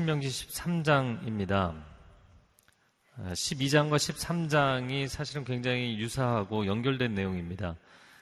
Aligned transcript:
신명기 0.00 0.28
13장입니다. 0.28 1.78
12장과 3.18 3.96
13장이 3.96 5.08
사실은 5.08 5.44
굉장히 5.44 5.98
유사하고 5.98 6.64
연결된 6.64 7.12
내용입니다. 7.12 7.76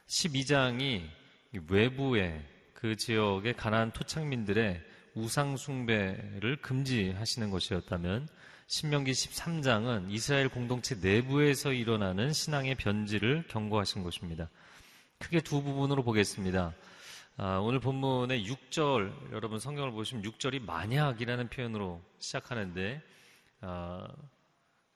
12장이 0.09 1.05
외부의 1.69 2.45
그 2.75 2.97
지역의 2.97 3.55
가난안 3.55 3.93
토착민들의 3.93 4.83
우상숭배를 5.15 6.57
금지하시는 6.63 7.49
것이었다면 7.49 8.27
신명기 8.67 9.13
13장은 9.13 10.11
이스라엘 10.11 10.49
공동체 10.49 10.97
내부에서 10.97 11.73
일어나는 11.73 12.33
신앙의 12.33 12.75
변질을 12.75 13.45
경고하신 13.47 14.03
것입니다. 14.03 14.51
크게 15.21 15.43
두 15.43 15.63
부분으로 15.63 16.03
보겠습니다. 16.03 16.75
아, 17.41 17.59
오늘 17.59 17.79
본문의 17.79 18.45
6절, 18.49 19.31
여러분 19.31 19.61
성경을 19.61 19.93
보시면 19.93 20.25
6절이 20.25 20.61
만약이라는 20.61 21.49
표현으로 21.51 22.03
시작하는데, 22.19 23.01
아, 23.61 24.09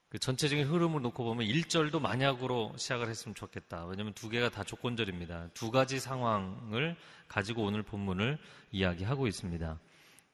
그 0.09 0.19
전체적인 0.19 0.67
흐름을 0.67 1.03
놓고 1.03 1.23
보면 1.23 1.47
1절도 1.47 2.01
만약으로 2.01 2.73
시작을 2.77 3.09
했으면 3.09 3.37
좋겠다. 3.37 3.87
왜냐하면 3.87 4.13
두 4.15 4.29
개가 4.29 4.51
다 4.51 4.65
조건절입니다. 4.65 5.51
두 5.55 5.71
가지 5.71 6.01
상황을 6.01 6.97
가지고 7.29 7.63
오늘 7.63 7.85
본문을 7.85 8.39
이야기하고 8.73 9.29
있습니다. 9.29 9.79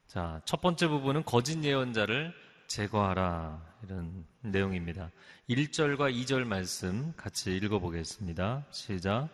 자, 0.06 0.40
첫 0.46 0.62
번째 0.62 0.88
부분은 0.88 1.24
거짓 1.24 1.62
예언자를 1.62 2.32
제거하라. 2.68 3.62
이런 3.84 4.24
내용입니다. 4.40 5.10
1절과 5.50 6.14
2절 6.24 6.44
말씀 6.44 7.12
같이 7.18 7.54
읽어보겠습니다. 7.54 8.64
시작. 8.70 9.28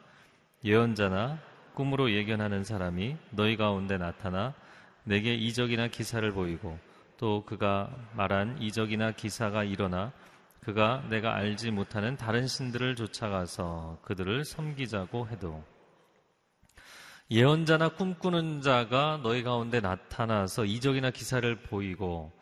예언자나 0.65 1.54
꿈으로 1.75 2.13
예견하는 2.13 2.65
사람이 2.65 3.17
너희 3.31 3.57
가운데 3.57 3.99
나타나 3.99 4.55
내게 5.05 5.35
이적이나 5.35 5.89
기사를 5.89 6.29
보이고 6.33 6.79
또 7.19 7.45
그가 7.45 7.91
말한 8.15 8.61
이적이나 8.61 9.13
기사가 9.13 9.65
일어나 9.65 10.13
그가 10.61 11.05
내가 11.11 11.35
알지 11.35 11.71
못하는 11.71 12.17
다른 12.17 12.47
신들을 12.47 12.97
쫓아가서 12.97 13.99
그들을 14.03 14.45
섬기자고 14.45 15.29
해도 15.29 15.63
예언자나 17.31 17.91
꿈꾸는 17.91 18.63
자가 18.63 19.21
너희 19.23 19.43
가운데 19.43 19.81
나타나서 19.81 20.65
이적이나 20.65 21.11
기사를 21.11 21.55
보이고 21.63 22.33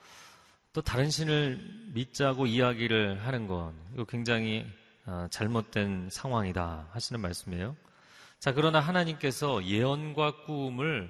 또 0.72 0.80
다른 0.82 1.10
신을 1.10 1.90
믿자고 1.92 2.46
이야기를 2.46 3.26
하는 3.26 3.46
건 3.46 3.74
이거 3.94 4.04
굉장히 4.04 4.66
아, 5.04 5.26
잘못된 5.30 6.08
상황이다 6.10 6.88
하시는 6.92 7.20
말씀이에요. 7.20 7.76
자, 8.42 8.52
그러나 8.52 8.80
하나님께서 8.80 9.64
예언과 9.64 10.42
꿈을 10.46 11.08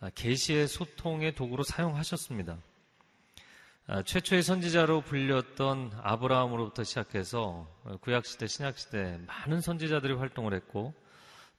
아, 0.00 0.10
계시의 0.10 0.66
소통의 0.66 1.36
도구로 1.36 1.62
사용하셨습니다. 1.62 2.58
아, 3.86 4.02
최초의 4.02 4.42
선지자로 4.42 5.02
불렸던 5.02 5.92
아브라함으로부터 6.02 6.82
시작해서 6.82 7.68
구약시대, 8.00 8.48
신약시대 8.48 9.20
많은 9.28 9.60
선지자들이 9.60 10.14
활동을 10.14 10.54
했고 10.54 10.92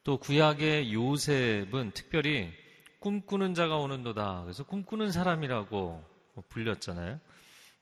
또 0.03 0.17
구약의 0.17 0.93
요셉은 0.93 1.91
특별히 1.91 2.51
꿈꾸는 2.99 3.53
자가 3.53 3.77
오는도다. 3.77 4.41
그래서 4.41 4.65
꿈꾸는 4.65 5.13
사람이라고 5.13 6.03
불렸잖아요. 6.49 7.21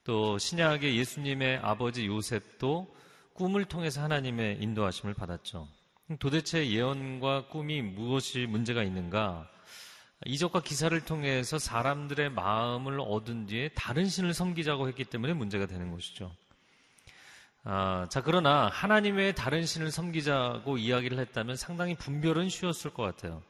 또 0.03 0.37
신약의 0.37 0.95
예수님의 0.95 1.57
아버지 1.57 2.05
요셉도 2.05 2.95
꿈을 3.33 3.65
통해서 3.65 4.03
하나님의 4.03 4.61
인도하심을 4.61 5.15
받았죠. 5.15 5.80
도대체 6.19 6.69
예언과 6.69 7.47
꿈이 7.47 7.81
무엇이 7.81 8.45
문제가 8.45 8.83
있는가? 8.83 9.47
이적과 10.25 10.61
기사를 10.61 10.99
통해서 11.01 11.57
사람들의 11.57 12.31
마음을 12.31 12.99
얻은 12.99 13.47
뒤에 13.47 13.69
다른 13.69 14.07
신을 14.07 14.33
섬기자고 14.33 14.87
했기 14.87 15.03
때문에 15.03 15.33
문제가 15.33 15.65
되는 15.65 15.91
것이죠. 15.91 16.31
아, 17.63 18.07
자, 18.09 18.21
그러나 18.21 18.69
하나님 18.71 19.17
외에 19.17 19.31
다른 19.33 19.65
신을 19.65 19.91
섬기자고 19.91 20.77
이야기를 20.77 21.19
했다면 21.19 21.55
상당히 21.55 21.95
분별은 21.95 22.49
쉬웠을 22.49 22.91
것 22.91 23.03
같아요. 23.03 23.41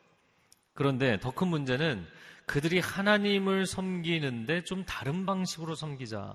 그런데 0.73 1.19
더 1.19 1.31
큰 1.31 1.47
문제는 1.47 2.05
그들이 2.45 2.79
하나님을 2.79 3.65
섬기는데 3.65 4.63
좀 4.63 4.83
다른 4.85 5.25
방식으로 5.25 5.75
섬기자. 5.75 6.33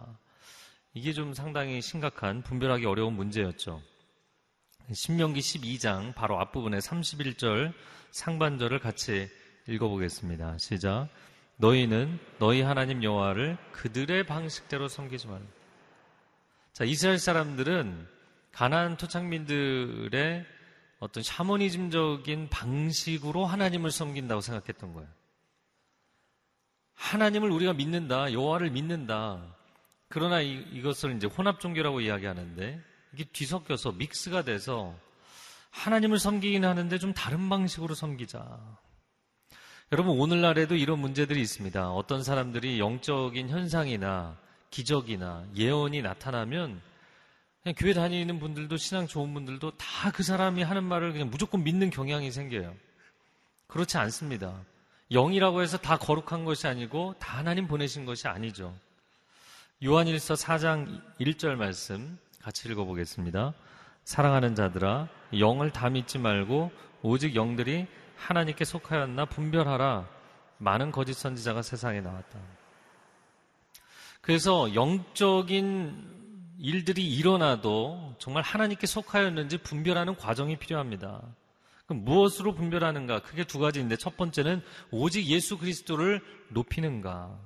이게 0.95 1.12
좀 1.12 1.34
상당히 1.34 1.83
심각한 1.83 2.43
분별하기 2.43 2.87
어려운 2.87 3.15
문제였죠. 3.15 3.83
신명기 4.93 5.41
12장 5.41 6.15
바로 6.15 6.39
앞부분에 6.41 6.79
31절 6.79 7.73
상반절을 8.13 8.79
같이 8.79 9.29
읽어보겠습니다. 9.67 10.59
시작. 10.59 11.09
너희는 11.57 12.19
너희 12.39 12.61
하나님 12.63 13.03
여호와를 13.03 13.57
그들의 13.73 14.27
방식대로 14.27 14.89
섬기지 14.89 15.27
말라. 15.27 15.43
자, 16.73 16.85
이스라엘 16.85 17.19
사람들은 17.19 18.07
가나안 18.53 18.97
토착민들의 18.97 20.47
어떤 20.99 21.23
샤머니즘적인 21.23 22.49
방식으로 22.49 23.45
하나님을 23.45 23.91
섬긴다고 23.91 24.41
생각했던 24.41 24.95
거예요. 24.95 25.09
하나님을 26.95 27.51
우리가 27.51 27.75
믿는다, 27.75 28.33
여호와를 28.33 28.71
믿는다. 28.71 29.55
그러나 30.09 30.41
이, 30.41 30.65
이것을 30.73 31.17
이제 31.17 31.27
혼합 31.27 31.61
종교라고 31.61 32.01
이야기하는데 32.01 32.83
이게 33.12 33.25
뒤섞여서 33.25 33.93
믹스가 33.93 34.43
돼서 34.43 34.94
하나님을 35.71 36.19
섬기긴 36.19 36.65
하는데 36.65 36.99
좀 36.99 37.12
다른 37.12 37.49
방식으로 37.49 37.94
섬기자. 37.94 38.59
여러분, 39.93 40.19
오늘날에도 40.19 40.75
이런 40.75 40.99
문제들이 40.99 41.41
있습니다. 41.41 41.93
어떤 41.93 42.22
사람들이 42.22 42.81
영적인 42.81 43.49
현상이나 43.49 44.37
기적이나 44.71 45.47
예언이 45.55 46.03
나타나면 46.03 46.81
그냥 47.62 47.75
교회 47.77 47.93
다니는 47.95 48.39
분들도 48.39 48.77
신앙 48.77 49.06
좋은 49.06 49.33
분들도 49.34 49.77
다 49.77 50.11
그 50.11 50.22
사람이 50.22 50.62
하는 50.62 50.84
말을 50.84 51.12
그냥 51.12 51.31
무조건 51.31 51.62
믿는 51.65 51.91
경향이 51.91 52.31
생겨요. 52.31 52.75
그렇지 53.66 53.99
않습니다. 53.99 54.61
영이라고 55.11 55.62
해서 55.62 55.77
다 55.77 55.97
거룩한 55.99 56.45
것이 56.45 56.66
아니고 56.66 57.15
다 57.19 57.39
하나님 57.39 57.66
보내신 57.66 58.05
것이 58.06 58.28
아니죠. 58.28 58.75
요한일서 59.84 60.34
4장 60.34 61.03
1절 61.21 61.56
말씀 61.56 62.19
같이 62.47 62.69
읽어보겠습니다. 62.69 63.55
사랑하는 64.05 64.55
자들아, 64.55 65.09
영을 65.41 65.73
다 65.73 65.91
믿지 65.91 66.17
말고 66.17 66.71
오직 67.03 67.34
영들이 67.34 67.89
하나님께 68.15 68.65
속하였나 68.65 69.25
분별하라. 69.25 70.09
많은 70.59 70.93
거짓 70.93 71.15
선지자가 71.15 71.62
세상에 71.62 72.01
나왔다. 72.01 72.39
그래서 74.21 74.73
영적인 74.77 76.55
일들이 76.61 77.12
일어나도 77.17 78.15
정말 78.21 78.45
하나님께 78.45 78.87
속하였는지 78.87 79.59
분별하는 79.59 80.15
과정이 80.15 80.57
필요합니다. 80.57 81.23
그럼 81.87 82.05
무엇으로 82.05 82.55
분별하는가? 82.55 83.23
크게 83.23 83.43
두 83.43 83.59
가지인데 83.59 83.97
첫 83.97 84.17
번째는 84.17 84.63
오직 84.93 85.27
예수 85.27 85.59
그리스도를 85.59 86.23
높이는가? 86.51 87.41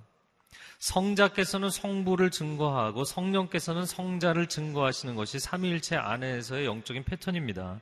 성자께서는 0.79 1.71
성부를 1.71 2.31
증거하고 2.31 3.05
성령께서는 3.05 3.87
성자를 3.87 4.49
증거하시는 4.49 5.15
것이 5.15 5.39
삼위일체 5.39 5.97
안에서의 5.97 6.67
영적인 6.67 7.05
패턴입니다. 7.05 7.81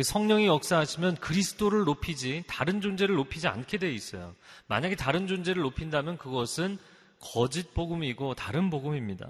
성령이 0.00 0.46
역사하시면 0.46 1.16
그리스도를 1.16 1.84
높이지 1.84 2.44
다른 2.46 2.80
존재를 2.80 3.14
높이지 3.14 3.48
않게 3.48 3.78
돼 3.78 3.92
있어요. 3.92 4.34
만약에 4.66 4.96
다른 4.96 5.26
존재를 5.26 5.62
높인다면 5.62 6.16
그것은 6.16 6.78
거짓 7.20 7.74
복음이고 7.74 8.34
다른 8.34 8.70
복음입니다. 8.70 9.28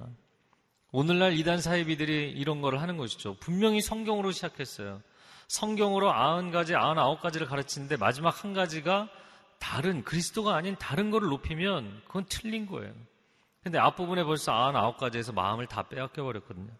오늘날 0.92 1.36
이단 1.38 1.60
사이비들이 1.60 2.32
이런 2.32 2.60
거를 2.60 2.80
하는 2.80 2.96
것이죠. 2.96 3.36
분명히 3.40 3.80
성경으로 3.80 4.30
시작했어요. 4.30 5.02
성경으로 5.48 6.12
아흔 6.12 6.50
가지, 6.50 6.74
아흔 6.74 6.98
아홉 6.98 7.20
가지를 7.20 7.46
가르치는데 7.46 7.96
마지막 7.96 8.44
한 8.44 8.54
가지가 8.54 9.08
다른 9.62 10.02
그리스도가 10.02 10.56
아닌 10.56 10.74
다른 10.76 11.12
거를 11.12 11.28
높이면 11.28 12.02
그건 12.08 12.26
틀린 12.28 12.66
거예요. 12.66 12.92
근데 13.62 13.78
앞부분에 13.78 14.24
벌써 14.24 14.52
아흔 14.52 14.74
아홉 14.74 14.96
가지에서 14.98 15.30
마음을 15.30 15.68
다 15.68 15.84
빼앗겨 15.84 16.24
버렸거든요. 16.24 16.72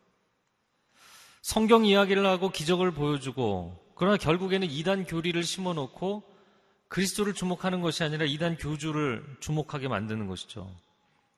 성경 1.42 1.84
이야기를 1.84 2.26
하고 2.26 2.50
기적을 2.50 2.90
보여주고 2.90 3.80
그러나 3.94 4.16
결국에는 4.16 4.68
이단 4.68 5.04
교리를 5.04 5.40
심어 5.44 5.74
놓고 5.74 6.24
그리스도를 6.88 7.34
주목하는 7.34 7.82
것이 7.82 8.02
아니라 8.02 8.24
이단 8.24 8.56
교주를 8.56 9.24
주목하게 9.38 9.86
만드는 9.86 10.26
것이죠. 10.26 10.68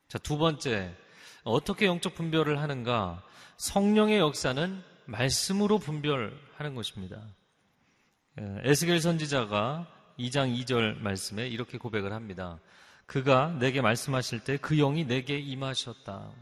자, 0.08 0.16
두 0.18 0.38
번째. 0.38 0.96
어떻게 1.44 1.84
영적 1.84 2.14
분별을 2.14 2.58
하는가? 2.58 3.22
성령의 3.58 4.18
역사는 4.18 4.82
말씀으로 5.04 5.78
분별하는 5.78 6.74
것입니다. 6.74 7.20
예, 8.40 8.60
에스겔 8.64 8.98
선지자가 9.00 9.93
2장 10.18 10.56
2절 10.58 10.98
말씀에 11.00 11.46
이렇게 11.48 11.78
고백을 11.78 12.12
합니다. 12.12 12.58
그가 13.06 13.56
내게 13.60 13.80
말씀하실 13.80 14.40
때 14.44 14.56
그 14.56 14.76
영이 14.76 15.04
내게 15.06 15.38
임하셨다. 15.38 16.32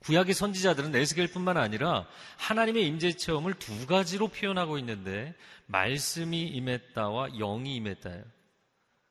구약의 0.00 0.32
선지자들은 0.32 0.94
에스겔뿐만 0.94 1.56
아니라 1.56 2.06
하나님의 2.38 2.86
임재 2.86 3.12
체험을 3.12 3.54
두 3.54 3.86
가지로 3.86 4.28
표현하고 4.28 4.78
있는데 4.78 5.34
말씀이 5.66 6.40
임했다와 6.42 7.30
영이 7.30 7.74
임했다예요. 7.76 8.24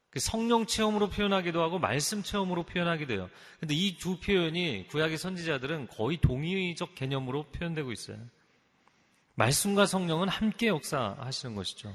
그 0.09 0.19
성령 0.21 0.65
체험으로 0.65 1.09
표현하기도 1.09 1.61
하고 1.61 1.77
말씀 1.77 2.23
체험으로 2.23 2.63
표현하기도 2.63 3.13
해요. 3.13 3.29
근데 3.59 3.75
이 3.75 3.97
두 3.97 4.19
표현이 4.19 4.87
구약의 4.87 5.17
선지자들은 5.17 5.87
거의 5.89 6.17
동의적 6.17 6.95
개념으로 6.95 7.43
표현되고 7.51 7.91
있어요. 7.91 8.17
말씀과 9.35 9.85
성령은 9.85 10.29
함께 10.29 10.67
역사하시는 10.67 11.53
것이죠. 11.53 11.93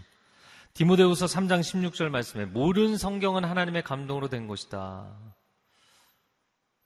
디모데후서 0.74 1.26
3장 1.26 1.60
16절 1.60 2.08
말씀에 2.08 2.46
모든 2.46 2.96
성경은 2.96 3.44
하나님의 3.44 3.82
감동으로 3.82 4.28
된 4.28 4.46
것이다. 4.46 5.06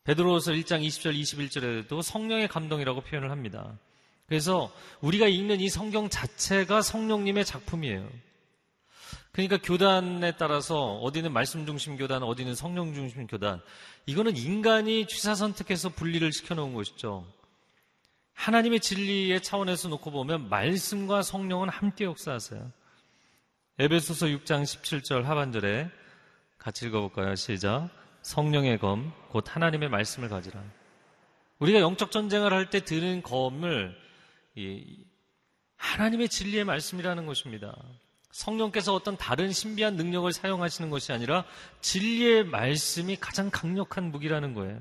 베드로후서 0.04 0.52
1장 0.52 0.84
20절 0.84 1.18
21절에도 1.20 2.02
성령의 2.02 2.48
감동이라고 2.48 3.02
표현을 3.02 3.30
합니다. 3.30 3.78
그래서 4.26 4.72
우리가 5.00 5.28
읽는 5.28 5.60
이 5.60 5.68
성경 5.68 6.08
자체가 6.08 6.82
성령님의 6.82 7.44
작품이에요. 7.44 8.08
그러니까 9.30 9.58
교단에 9.58 10.36
따라서 10.36 10.94
어디는 10.96 11.32
말씀 11.32 11.66
중심 11.66 11.96
교단, 11.96 12.22
어디는 12.22 12.54
성령 12.54 12.94
중심 12.94 13.26
교단. 13.26 13.60
이거는 14.06 14.36
인간이 14.36 15.06
취사 15.06 15.34
선택해서 15.34 15.90
분리를 15.90 16.32
시켜놓은 16.32 16.74
것이죠. 16.74 17.24
하나님의 18.32 18.80
진리의 18.80 19.42
차원에서 19.42 19.88
놓고 19.88 20.10
보면 20.10 20.48
말씀과 20.48 21.22
성령은 21.22 21.68
함께 21.68 22.04
역사하세요. 22.04 22.72
에베소서 23.78 24.26
6장 24.28 24.62
17절 24.62 25.24
하반절에 25.24 25.90
같이 26.56 26.86
읽어볼까요? 26.86 27.34
시작. 27.34 27.90
성령의 28.22 28.78
검, 28.78 29.12
곧 29.28 29.44
하나님의 29.54 29.90
말씀을 29.90 30.30
가지라. 30.30 30.62
우리가 31.58 31.80
영적 31.80 32.10
전쟁을 32.10 32.54
할 32.54 32.70
때 32.70 32.80
드는 32.80 33.22
검을 33.22 33.94
하나님의 35.76 36.30
진리의 36.30 36.64
말씀이라는 36.64 37.26
것입니다. 37.26 37.76
성령께서 38.30 38.94
어떤 38.94 39.18
다른 39.18 39.52
신비한 39.52 39.96
능력을 39.96 40.32
사용하시는 40.32 40.88
것이 40.88 41.12
아니라 41.12 41.44
진리의 41.82 42.44
말씀이 42.44 43.16
가장 43.16 43.50
강력한 43.50 44.10
무기라는 44.10 44.54
거예요. 44.54 44.80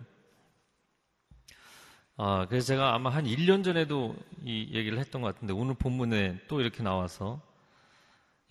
아, 2.15 2.45
그래서 2.47 2.67
제가 2.67 2.95
아마 2.95 3.09
한 3.09 3.25
1년 3.25 3.61
전에도 3.61 4.15
이 4.45 4.69
얘기를 4.71 4.97
했던 4.99 5.21
것 5.21 5.33
같은데 5.33 5.51
오늘 5.51 5.73
본문에 5.73 6.43
또 6.47 6.61
이렇게 6.61 6.81
나와서 6.81 7.41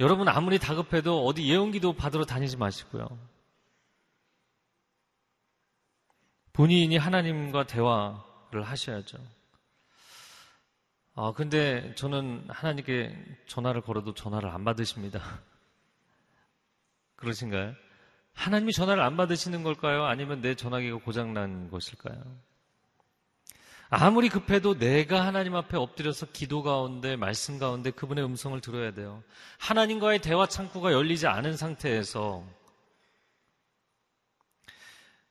여러분 0.01 0.29
아무리 0.29 0.59
다급해도 0.59 1.25
어디 1.27 1.49
예언기도 1.49 1.93
받으러 1.93 2.25
다니지 2.25 2.57
마시고요. 2.57 3.07
본인이 6.53 6.97
하나님과 6.97 7.67
대화를 7.67 8.63
하셔야죠. 8.63 9.19
아, 11.17 11.33
근데 11.33 11.95
저는 11.95 12.45
하나님께 12.49 13.17
전화를 13.47 13.83
걸어도 13.83 14.15
전화를 14.15 14.49
안 14.51 14.65
받으십니다. 14.65 15.21
그러신가요? 17.17 17.75
하나님이 18.33 18.73
전화를 18.73 19.03
안 19.03 19.17
받으시는 19.17 19.63
걸까요? 19.63 20.05
아니면 20.05 20.41
내 20.41 20.57
전화기가 20.57 20.99
고장난 20.99 21.71
것일까요? 21.71 22.21
아무리 23.91 24.29
급해도 24.29 24.79
내가 24.79 25.27
하나님 25.27 25.55
앞에 25.55 25.77
엎드려서 25.77 26.27
기도 26.33 26.63
가운데, 26.63 27.17
말씀 27.17 27.59
가운데 27.59 27.91
그분의 27.91 28.25
음성을 28.25 28.59
들어야 28.61 28.93
돼요. 28.93 29.23
하나님과의 29.59 30.21
대화 30.21 30.47
창구가 30.47 30.93
열리지 30.93 31.27
않은 31.27 31.57
상태에서 31.57 32.45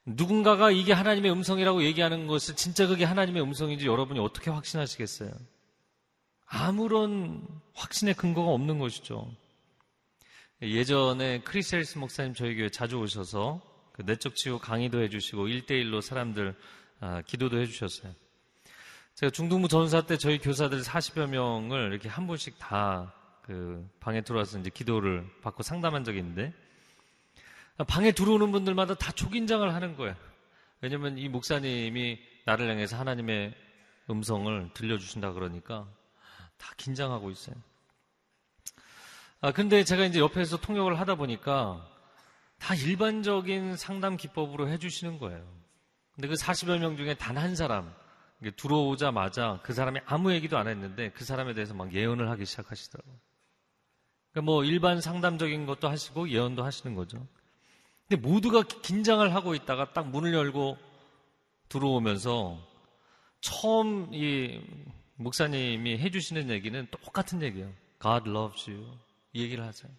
누군가가 0.06 0.72
이게 0.72 0.94
하나님의 0.94 1.32
음성이라고 1.32 1.84
얘기하는 1.84 2.28
것을 2.28 2.56
진짜 2.56 2.88
그게 2.88 3.06
하나님의 3.06 3.42
음성인지 3.42 3.88
여러분이 3.88 4.20
어떻게 4.20 4.52
확신하시겠어요? 4.52 5.32
아무런 6.46 7.48
확신의 7.74 8.14
근거가 8.16 8.52
없는 8.52 8.80
것이죠. 8.80 9.32
예전에 10.62 11.42
크리스엘스 11.42 11.98
목사님 11.98 12.34
저희 12.34 12.56
교회 12.56 12.70
자주 12.70 12.98
오셔서 12.98 13.62
그 13.94 14.04
내적 14.04 14.36
치유 14.36 14.60
강의도 14.60 15.02
해주시고 15.02 15.48
1대1로 15.48 16.02
사람들 16.02 16.56
아, 17.00 17.22
기도도 17.22 17.60
해주셨어요. 17.60 18.14
제가 19.16 19.30
중등부 19.30 19.68
전사 19.68 20.02
때 20.02 20.18
저희 20.18 20.40
교사들 20.40 20.82
40여 20.82 21.28
명을 21.28 21.92
이렇게 21.92 22.10
한 22.10 22.28
분씩 22.28 22.58
다 22.60 23.14
그 23.44 23.90
방에 24.00 24.22
들어와서 24.22 24.58
이제 24.58 24.70
기도를 24.70 25.30
받고 25.42 25.64
상담한 25.64 26.04
적이 26.04 26.20
있는데 26.20 26.54
방에 27.88 28.12
들어오는 28.14 28.52
분들마다 28.52 28.96
다 28.96 29.12
초긴장을 29.12 29.74
하는 29.74 29.98
거예요. 29.98 30.16
왜냐면 30.80 31.18
이 31.18 31.28
목사님이 31.28 32.20
나를 32.46 32.70
향해서 32.70 32.98
하나님의 32.98 33.54
음성을 34.10 34.70
들려주신다 34.74 35.34
그러니까 35.34 35.88
다 36.58 36.74
긴장하고 36.78 37.32
있어요. 37.32 37.56
아, 39.42 39.52
근데 39.52 39.84
제가 39.84 40.06
이제 40.06 40.20
옆에서 40.20 40.58
통역을 40.58 40.98
하다 41.00 41.16
보니까 41.16 41.86
다 42.60 42.76
일반적인 42.76 43.76
상담 43.76 44.16
기법으로 44.16 44.70
해주시는 44.70 45.20
거예요. 45.20 45.46
근데 46.16 46.30
그 46.30 46.36
40여 46.36 46.80
명 46.80 46.96
중에 46.96 47.16
단 47.16 47.38
한 47.38 47.56
사람, 47.56 47.94
들어오자마자 48.52 49.60
그 49.64 49.74
사람이 49.74 50.02
아무 50.06 50.34
얘기도 50.34 50.58
안 50.58 50.68
했는데 50.68 51.12
그 51.12 51.26
사람에 51.26 51.54
대해서 51.54 51.74
막 51.74 51.94
예언을 51.94 52.30
하기 52.30 52.46
시작하시더라고요. 52.46 53.16
그러니까 54.32 54.52
뭐 54.52 54.64
일반 54.64 55.02
상담적인 55.02 55.66
것도 55.66 55.88
하시고 55.88 56.30
예언도 56.30 56.64
하시는 56.64 56.96
거죠. 56.96 57.26
근데 58.08 58.22
모두가 58.22 58.64
긴장을 58.64 59.34
하고 59.34 59.56
있다가 59.56 59.94
딱 59.94 60.10
문을 60.10 60.34
열고 60.34 60.78
들어오면서 61.70 62.58
처음 63.42 64.14
이 64.14 64.62
목사님이 65.16 65.98
해주시는 65.98 66.50
얘기는 66.50 66.88
똑같은 66.92 67.42
얘기예요. 67.42 67.72
God 68.02 68.30
loves 68.30 68.70
you. 68.70 68.86
이 69.34 69.44
얘기를 69.44 69.64
하세요. 69.64 69.92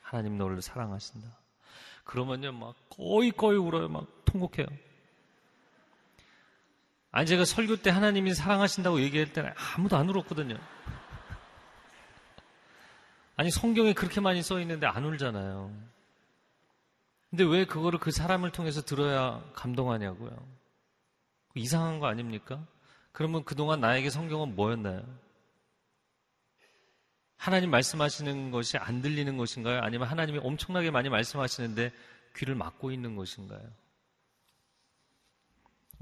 하나님 0.00 0.38
너를 0.38 0.62
사랑하신다. 0.62 1.28
그러면요, 2.04 2.52
막 2.52 2.74
거의 2.88 3.30
거의 3.30 3.58
울어요. 3.58 3.88
막 3.88 4.06
통곡해요. 4.24 4.66
아니, 7.10 7.26
제가 7.26 7.44
설교 7.44 7.76
때 7.76 7.90
하나님이 7.90 8.34
사랑하신다고 8.34 9.00
얘기할 9.00 9.32
때는 9.32 9.52
아무도 9.74 9.96
안 9.96 10.08
울었거든요. 10.08 10.56
아니, 13.36 13.50
성경에 13.50 13.92
그렇게 13.92 14.20
많이 14.20 14.42
써 14.42 14.60
있는데 14.60 14.86
안 14.86 15.04
울잖아요. 15.04 15.72
근데 17.30 17.44
왜 17.44 17.64
그거를 17.64 17.98
그 17.98 18.10
사람을 18.10 18.52
통해서 18.52 18.82
들어야 18.82 19.42
감동하냐고요. 19.54 20.30
이상한 21.54 21.98
거 21.98 22.06
아닙니까? 22.06 22.64
그러면 23.12 23.44
그동안 23.44 23.80
나에게 23.80 24.10
성경은 24.10 24.54
뭐였나요? 24.54 25.02
하나님 27.36 27.70
말씀하시는 27.70 28.50
것이 28.50 28.78
안 28.78 29.00
들리는 29.00 29.36
것인가요? 29.36 29.80
아니면 29.80 30.08
하나님이 30.08 30.38
엄청나게 30.38 30.90
많이 30.90 31.08
말씀하시는데 31.08 31.92
귀를 32.36 32.54
막고 32.54 32.90
있는 32.90 33.14
것인가요? 33.16 33.60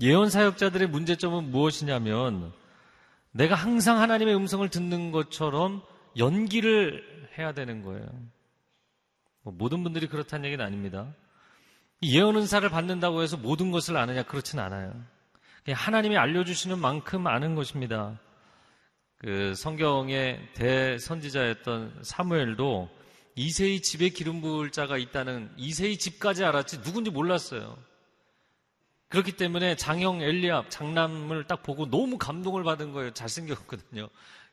예언 0.00 0.30
사역자들의 0.30 0.88
문제점은 0.88 1.50
무엇이냐면 1.50 2.52
내가 3.32 3.54
항상 3.54 4.00
하나님의 4.00 4.34
음성을 4.34 4.68
듣는 4.68 5.10
것처럼 5.12 5.82
연기를 6.16 7.30
해야 7.38 7.52
되는 7.52 7.82
거예요. 7.82 8.06
뭐 9.42 9.54
모든 9.56 9.82
분들이 9.82 10.06
그렇다는 10.06 10.46
얘기는 10.46 10.64
아닙니다. 10.64 11.14
예언 12.02 12.36
은사를 12.36 12.68
받는다고 12.68 13.22
해서 13.22 13.36
모든 13.36 13.70
것을 13.70 13.96
아느냐 13.96 14.22
그렇진 14.22 14.58
않아요. 14.58 14.92
하나님이 15.68 16.16
알려주시는 16.16 16.78
만큼 16.78 17.26
아는 17.26 17.54
것입니다. 17.54 18.18
그 19.18 19.54
성경의 19.54 20.48
대선지자였던 20.54 22.00
사무엘도 22.02 22.90
이세의 23.34 23.82
집에 23.82 24.08
기름 24.10 24.40
부을 24.40 24.70
자가 24.70 24.98
있다는 24.98 25.50
이세의 25.56 25.98
집까지 25.98 26.44
알았지 26.44 26.82
누군지 26.82 27.10
몰랐어요. 27.10 27.76
그렇기 29.08 29.32
때문에 29.32 29.76
장형 29.76 30.20
엘리압 30.20 30.70
장남을 30.70 31.44
딱 31.44 31.62
보고 31.62 31.88
너무 31.88 32.18
감동을 32.18 32.64
받은 32.64 32.92
거예요. 32.92 33.12
잘생겼거든요. 33.12 34.08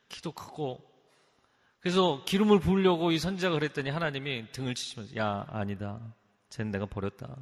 키도 0.10 0.32
크고. 0.34 0.82
그래서 1.80 2.24
기름을 2.26 2.60
부으려고 2.60 3.12
이 3.12 3.20
선지자가 3.20 3.56
그랬더니 3.56 3.90
하나님이 3.90 4.52
등을 4.52 4.76
치시면서 4.76 5.16
야 5.18 5.46
아니다. 5.50 6.00
쟤는 6.50 6.72
내가 6.72 6.86
버렸다. 6.86 7.36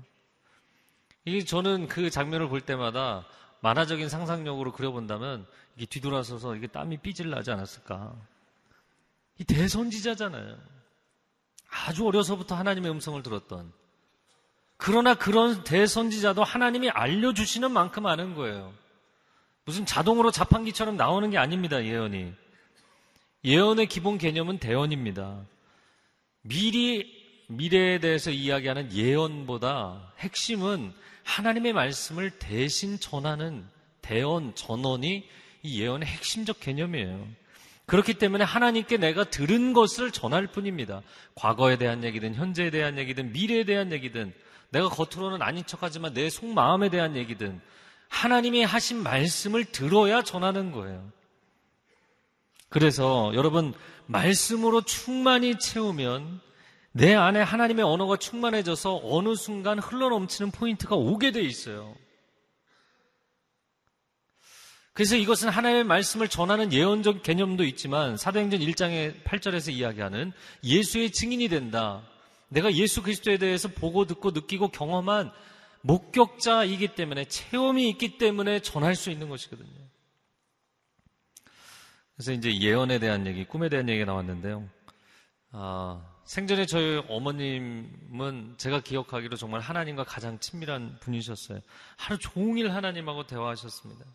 이게 1.25 1.44
저는 1.44 1.88
그 1.88 2.10
장면을 2.10 2.48
볼 2.48 2.62
때마다 2.62 3.27
만화적인 3.60 4.10
상상력으로 4.10 4.72
그려본다면 4.72 5.46
이게 5.75 5.86
뒤돌아서서 5.86 6.56
이게 6.56 6.68
땀이 6.68 6.98
삐질 6.98 7.30
나지 7.30 7.51
않았을까? 7.51 8.15
이 9.38 9.44
대선지자잖아요. 9.44 10.58
아주 11.70 12.08
어려서부터 12.08 12.56
하나님의 12.56 12.91
음성을 12.91 13.22
들었던. 13.22 13.72
그러나 14.83 15.13
그런 15.13 15.63
대선지자도 15.63 16.43
하나님이 16.43 16.89
알려주시는 16.89 17.71
만큼 17.71 18.07
아는 18.07 18.33
거예요. 18.33 18.73
무슨 19.63 19.85
자동으로 19.85 20.31
자판기처럼 20.31 20.97
나오는 20.97 21.29
게 21.29 21.38
아닙니다, 21.38 21.85
예언이. 21.85 22.33
예언의 23.45 23.85
기본 23.85 24.17
개념은 24.17 24.57
대언입니다. 24.57 25.45
미리, 26.41 27.05
미래에 27.47 28.00
대해서 28.00 28.31
이야기하는 28.31 28.91
예언보다 28.91 30.13
핵심은 30.17 30.93
하나님의 31.25 31.73
말씀을 31.73 32.31
대신 32.39 33.00
전하는 33.00 33.63
대언, 34.01 34.55
전언이 34.55 35.29
이 35.61 35.81
예언의 35.81 36.09
핵심적 36.09 36.59
개념이에요. 36.59 37.27
그렇기 37.85 38.15
때문에 38.15 38.43
하나님께 38.43 38.97
내가 38.97 39.25
들은 39.25 39.73
것을 39.73 40.09
전할 40.09 40.47
뿐입니다. 40.47 41.03
과거에 41.35 41.77
대한 41.77 42.03
얘기든 42.03 42.33
현재에 42.33 42.71
대한 42.71 42.97
얘기든 42.97 43.31
미래에 43.31 43.63
대한 43.63 43.91
얘기든 43.91 44.33
내가 44.72 44.90
겉으로는 44.90 45.42
아닌 45.42 45.66
척하지만 45.66 46.13
내 46.13 46.30
속마음에 46.30 46.90
대한 46.90 47.16
얘기든 47.16 47.62
하나님이 48.10 48.63
하신 48.63 49.04
말씀을 49.04 49.66
들어야 49.66 50.22
전하는 50.22 50.72
거예요. 50.72 51.12
그래서 52.70 53.32
여러분 53.36 53.74
말씀으로 54.08 54.82
충만히 54.82 55.60
채우면 55.60 56.42
내 56.94 57.13
안에 57.16 57.42
하나님의 57.42 57.86
언어가 57.86 58.18
충만해져서 58.18 59.01
어느 59.04 59.36
순간 59.36 59.80
흘러넘치는 59.80 60.51
포인트가 60.51 60.96
오게 60.96 61.32
돼 61.32 61.42
있어요. 61.42 61.96
그래서 64.94 65.16
이것은 65.16 65.50
하나님의 65.50 65.84
말씀을 65.86 66.28
전하는 66.28 66.74
예언적 66.74 67.24
개념도 67.24 67.63
있지만 67.63 68.18
사도행전 68.18 68.60
1장의 68.60 69.24
8절에서 69.24 69.72
이야기하는 69.72 70.34
예수의 70.63 71.12
증인이 71.12 71.48
된다. 71.48 72.04
내가 72.51 72.74
예수 72.74 73.01
그리스도에 73.01 73.38
대해서 73.38 73.70
보고 73.70 74.05
듣고 74.05 74.31
느끼고 74.31 74.70
경험한 74.70 75.31
목격자이기 75.84 76.96
때문에 76.96 77.25
체험이 77.25 77.89
있기 77.89 78.17
때문에 78.17 78.60
전할 78.60 78.96
수 78.96 79.10
있는 79.10 79.29
것이거든요. 79.29 79.88
그래서 82.15 82.34
이제 82.34 82.55
예언에 82.60 83.00
대한 83.00 83.25
얘기, 83.25 83.46
꿈에 83.46 83.70
대한 83.70 83.88
얘기가 83.88 84.05
나왔는데요. 84.05 84.70
아, 85.53 86.05
생전에 86.25 86.65
저희 86.65 87.01
어머님은 87.08 88.55
제가 88.58 88.81
기억하기로 88.81 89.38
정말 89.38 89.62
하나님과 89.62 90.03
가장 90.03 90.38
친밀한 90.39 90.98
분이셨어요. 91.00 91.62
하루 91.96 92.20
종일 92.20 92.72
하나님하고 92.72 93.27
대화하셨습니다. 93.27 94.05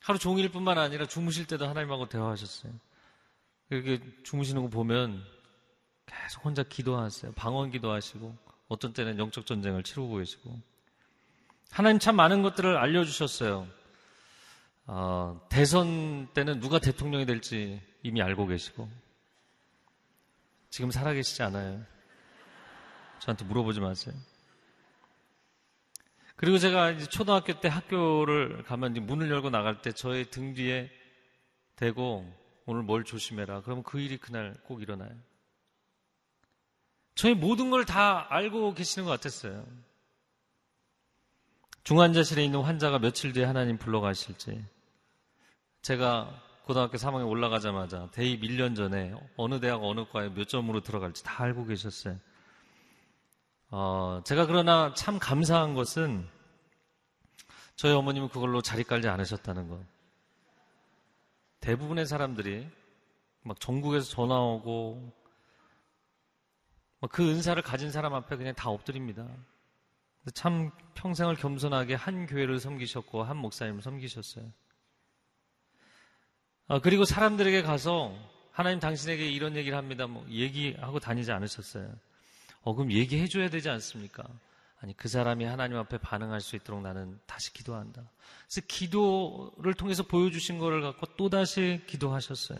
하루 0.00 0.18
종일 0.18 0.48
뿐만 0.50 0.78
아니라 0.78 1.06
주무실 1.06 1.46
때도 1.46 1.66
하나님하고 1.66 2.08
대화하셨어요. 2.08 2.72
이렇게 3.70 4.00
주무시는 4.22 4.62
거 4.62 4.68
보면 4.68 5.33
계속 6.06 6.44
혼자 6.44 6.62
기도하세요. 6.62 7.32
방언 7.32 7.70
기도하시고 7.70 8.36
어떤 8.68 8.92
때는 8.92 9.18
영적 9.18 9.46
전쟁을 9.46 9.82
치르고 9.82 10.16
계시고 10.16 10.60
하나님 11.70 11.98
참 11.98 12.16
많은 12.16 12.42
것들을 12.42 12.76
알려주셨어요. 12.76 13.66
어, 14.86 15.40
대선 15.48 16.28
때는 16.34 16.60
누가 16.60 16.78
대통령이 16.78 17.26
될지 17.26 17.80
이미 18.02 18.22
알고 18.22 18.46
계시고 18.46 18.88
지금 20.70 20.90
살아계시지 20.90 21.42
않아요. 21.42 21.84
저한테 23.20 23.44
물어보지 23.44 23.80
마세요. 23.80 24.14
그리고 26.36 26.58
제가 26.58 26.90
이제 26.90 27.06
초등학교 27.06 27.58
때 27.60 27.68
학교를 27.68 28.64
가면 28.64 28.92
문을 29.06 29.30
열고 29.30 29.50
나갈 29.50 29.80
때 29.80 29.92
저의 29.92 30.30
등 30.30 30.52
뒤에 30.54 30.90
대고 31.76 32.30
오늘 32.66 32.82
뭘 32.82 33.04
조심해라. 33.04 33.62
그러면 33.62 33.82
그 33.84 34.00
일이 34.00 34.18
그날 34.18 34.54
꼭 34.64 34.82
일어나요. 34.82 35.12
저의 37.14 37.34
모든 37.34 37.70
걸 37.70 37.84
다 37.84 38.26
알고 38.30 38.74
계시는 38.74 39.06
것 39.06 39.12
같았어요. 39.12 39.64
중환자실에 41.84 42.44
있는 42.44 42.60
환자가 42.62 42.98
며칠 42.98 43.32
뒤에 43.32 43.44
하나님 43.44 43.76
불러가실지 43.76 44.64
제가 45.82 46.42
고등학교 46.64 46.96
3학년 46.96 47.28
올라가자마자 47.28 48.08
대입 48.12 48.40
1년 48.40 48.74
전에 48.74 49.12
어느 49.36 49.60
대학 49.60 49.84
어느 49.84 50.06
과에 50.10 50.30
몇 50.30 50.48
점으로 50.48 50.80
들어갈지 50.80 51.22
다 51.22 51.42
알고 51.44 51.66
계셨어요. 51.66 52.18
어, 53.70 54.22
제가 54.24 54.46
그러나 54.46 54.94
참 54.94 55.18
감사한 55.18 55.74
것은 55.74 56.26
저희 57.76 57.92
어머님은 57.92 58.28
그걸로 58.30 58.62
자리 58.62 58.82
깔지 58.82 59.08
않으셨다는 59.08 59.68
것. 59.68 59.78
대부분의 61.60 62.06
사람들이 62.06 62.66
막 63.42 63.60
전국에서 63.60 64.06
전화 64.06 64.38
오고 64.40 65.12
그 67.06 67.28
은사를 67.28 67.60
가진 67.62 67.90
사람 67.90 68.14
앞에 68.14 68.36
그냥 68.36 68.54
다 68.54 68.70
엎드립니다. 68.70 69.26
참 70.32 70.70
평생을 70.94 71.36
겸손하게 71.36 71.94
한 71.94 72.26
교회를 72.26 72.58
섬기셨고 72.58 73.22
한 73.24 73.36
목사님을 73.36 73.82
섬기셨어요. 73.82 74.44
아, 76.68 76.80
그리고 76.80 77.04
사람들에게 77.04 77.62
가서 77.62 78.16
하나님 78.50 78.80
당신에게 78.80 79.28
이런 79.28 79.56
얘기를 79.56 79.76
합니다. 79.76 80.06
뭐 80.06 80.24
얘기하고 80.30 80.98
다니지 80.98 81.30
않으셨어요. 81.32 81.92
어, 82.62 82.74
그럼 82.74 82.92
얘기해 82.92 83.26
줘야 83.26 83.50
되지 83.50 83.68
않습니까? 83.68 84.24
아니, 84.80 84.96
그 84.96 85.08
사람이 85.08 85.44
하나님 85.44 85.76
앞에 85.76 85.98
반응할 85.98 86.40
수 86.40 86.56
있도록 86.56 86.80
나는 86.82 87.18
다시 87.26 87.52
기도한다. 87.52 88.02
그래서 88.46 88.66
기도를 88.66 89.74
통해서 89.74 90.02
보여주신 90.02 90.58
거를 90.58 90.80
갖고 90.80 91.06
또 91.16 91.28
다시 91.28 91.82
기도하셨어요. 91.86 92.58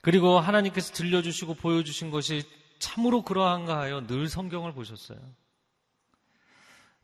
그리고 0.00 0.38
하나님께서 0.38 0.92
들려주시고 0.94 1.54
보여주신 1.54 2.10
것이 2.10 2.42
참으로 2.78 3.22
그러한가 3.22 3.78
하여 3.78 4.06
늘 4.06 4.28
성경을 4.28 4.72
보셨어요. 4.72 5.18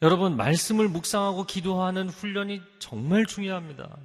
여러분, 0.03 0.37
말씀을 0.37 0.89
묵상하고 0.89 1.45
기도하는 1.45 2.09
훈련이 2.09 2.61
정말 2.79 3.25
중요합니다. 3.27 3.97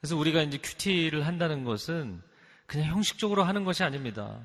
그래서 0.00 0.16
우리가 0.16 0.42
이제 0.42 0.58
큐티를 0.58 1.26
한다는 1.26 1.64
것은 1.64 2.22
그냥 2.66 2.90
형식적으로 2.90 3.42
하는 3.42 3.64
것이 3.64 3.82
아닙니다. 3.82 4.40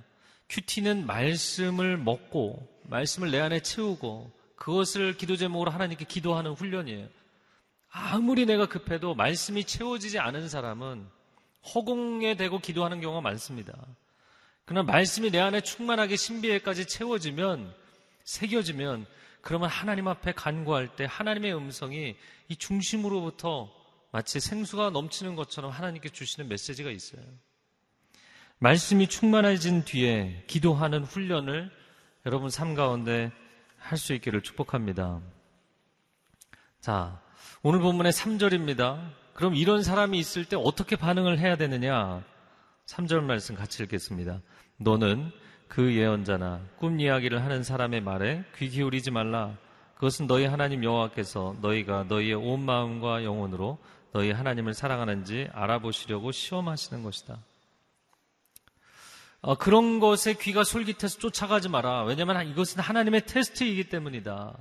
큐티는 0.49 1.05
말씀을 1.05 1.97
먹고 1.97 2.67
말씀을 2.83 3.31
내 3.31 3.39
안에 3.39 3.61
채우고 3.61 4.31
그것을 4.55 5.15
기도 5.15 5.35
제목으로 5.35 5.71
하나님께 5.71 6.05
기도하는 6.05 6.53
훈련이에요. 6.53 7.07
아무리 7.91 8.45
내가 8.45 8.67
급해도 8.67 9.15
말씀이 9.15 9.63
채워지지 9.63 10.19
않은 10.19 10.49
사람은 10.49 11.07
허공에 11.73 12.35
대고 12.35 12.59
기도하는 12.59 13.01
경우가 13.01 13.21
많습니다. 13.21 13.73
그러나 14.65 14.91
말씀이 14.91 15.31
내 15.31 15.39
안에 15.39 15.61
충만하게 15.61 16.15
신비에까지 16.15 16.87
채워지면 16.87 17.73
새겨지면 18.23 19.05
그러면 19.41 19.69
하나님 19.69 20.07
앞에 20.07 20.33
간구할 20.33 20.95
때 20.95 21.07
하나님의 21.09 21.55
음성이 21.55 22.15
이 22.49 22.55
중심으로부터 22.55 23.71
마치 24.11 24.39
생수가 24.39 24.91
넘치는 24.91 25.35
것처럼 25.35 25.71
하나님께 25.71 26.09
주시는 26.09 26.49
메시지가 26.49 26.91
있어요. 26.91 27.21
말씀이 28.59 29.07
충만해진 29.07 29.85
뒤에 29.85 30.43
기도하는 30.47 31.03
훈련을 31.03 31.71
여러분 32.25 32.49
삶 32.49 32.75
가운데 32.75 33.31
할 33.79 33.97
수 33.97 34.13
있기를 34.13 34.41
축복합니다. 34.41 35.21
자, 36.81 37.21
오늘 37.63 37.79
본문의 37.79 38.11
3절입니다. 38.11 39.11
그럼 39.39 39.55
이런 39.55 39.83
사람이 39.83 40.19
있을 40.19 40.43
때 40.43 40.57
어떻게 40.57 40.97
반응을 40.97 41.39
해야 41.39 41.55
되느냐? 41.55 42.21
3절 42.87 43.23
말씀 43.23 43.55
같이 43.55 43.81
읽겠습니다. 43.83 44.41
너는 44.75 45.31
그 45.69 45.95
예언자나 45.95 46.59
꿈 46.77 46.99
이야기를 46.99 47.41
하는 47.41 47.63
사람의 47.63 48.01
말에 48.01 48.43
귀 48.57 48.67
기울이지 48.67 49.11
말라. 49.11 49.55
그것은 49.95 50.27
너희 50.27 50.43
하나님 50.43 50.83
여호와께서 50.83 51.55
너희가 51.61 52.03
너희의 52.09 52.33
온 52.33 52.65
마음과 52.65 53.23
영혼으로 53.23 53.77
너희 54.11 54.31
하나님을 54.31 54.73
사랑하는지 54.73 55.47
알아보시려고 55.53 56.33
시험하시는 56.33 57.01
것이다. 57.01 57.37
어, 59.39 59.55
그런 59.55 60.01
것에 60.01 60.33
귀가 60.33 60.65
솔깃해서 60.65 61.17
쫓아가지 61.17 61.69
마라. 61.69 62.03
왜냐하면 62.03 62.45
이것은 62.45 62.81
하나님의 62.81 63.25
테스트이기 63.25 63.85
때문이다. 63.85 64.57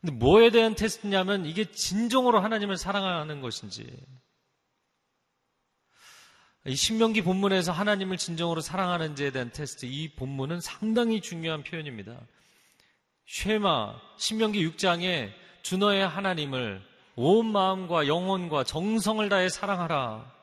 근데 0.00 0.14
뭐에 0.14 0.50
대한 0.50 0.74
테스트냐면 0.74 1.44
이게 1.44 1.70
진정으로 1.70 2.40
하나님을 2.40 2.76
사랑하는 2.76 3.40
것인지. 3.40 3.86
이 6.66 6.76
신명기 6.76 7.22
본문에서 7.22 7.72
하나님을 7.72 8.16
진정으로 8.16 8.60
사랑하는지에 8.60 9.30
대한 9.30 9.50
테스트, 9.50 9.86
이 9.86 10.14
본문은 10.14 10.60
상당히 10.60 11.20
중요한 11.20 11.62
표현입니다. 11.62 12.20
쉐마, 13.26 14.00
신명기 14.18 14.66
6장에 14.68 15.32
주너의 15.62 16.06
하나님을 16.06 16.82
온 17.16 17.52
마음과 17.52 18.06
영혼과 18.06 18.64
정성을 18.64 19.26
다해 19.28 19.48
사랑하라. 19.48 20.40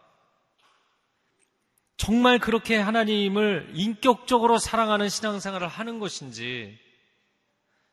정말 1.97 2.37
그렇게 2.37 2.77
하나님을 2.77 3.71
인격적으로 3.73 4.59
사랑하는 4.59 5.09
신앙생활을 5.09 5.67
하는 5.67 5.99
것인지, 5.99 6.79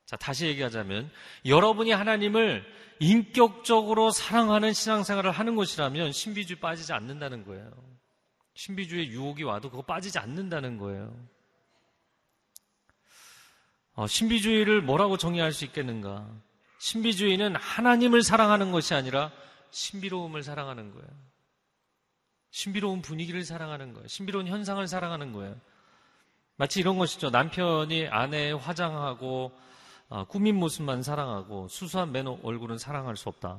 자, 0.07 0.17
다시 0.17 0.47
얘기하자면, 0.47 1.11
여러분이 1.47 1.91
하나님을 1.91 2.65
인격적으로 3.01 4.11
사랑하는 4.11 4.73
신앙생활을 4.73 5.31
하는 5.31 5.57
것이라면 5.57 6.13
신비주의 6.13 6.61
빠지지 6.61 6.93
않는다는 6.93 7.45
거예요. 7.45 7.71
신비주의 8.55 9.09
유혹이 9.09 9.43
와도 9.43 9.71
그거 9.71 9.83
빠지지 9.83 10.19
않는다는 10.19 10.79
거예요. 10.79 11.15
어, 13.95 14.07
신비주의를 14.07 14.83
뭐라고 14.83 15.17
정의할 15.17 15.53
수 15.53 15.65
있겠는가? 15.65 16.29
신비주의는 16.79 17.57
하나님을 17.57 18.23
사랑하는 18.23 18.73
것이 18.73 18.95
아니라 18.95 19.33
신비로움을 19.71 20.43
사랑하는 20.43 20.93
거예요. 20.93 21.09
신비로운 22.51 23.03
분위기를 23.03 23.45
사랑하는 23.45 23.93
거예요. 23.95 24.07
신비로운 24.07 24.47
현상을 24.47 24.87
사랑하는 24.87 25.33
거예요. 25.33 25.57
마치 26.57 26.79
이런 26.79 26.99
것이죠. 26.99 27.31
남편이 27.31 28.09
아내의 28.09 28.57
화장하고 28.57 29.53
어, 30.09 30.25
꾸민 30.25 30.57
모습만 30.57 31.03
사랑하고 31.03 31.69
수수한 31.69 32.13
맨 32.13 32.27
얼굴은 32.27 32.79
사랑할 32.79 33.17
수 33.17 33.29
없다. 33.29 33.59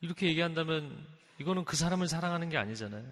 이렇게 0.00 0.26
얘기한다면 0.28 1.06
이거는 1.38 1.64
그 1.64 1.76
사람을 1.76 2.08
사랑하는 2.08 2.48
게 2.48 2.56
아니잖아요. 2.56 3.04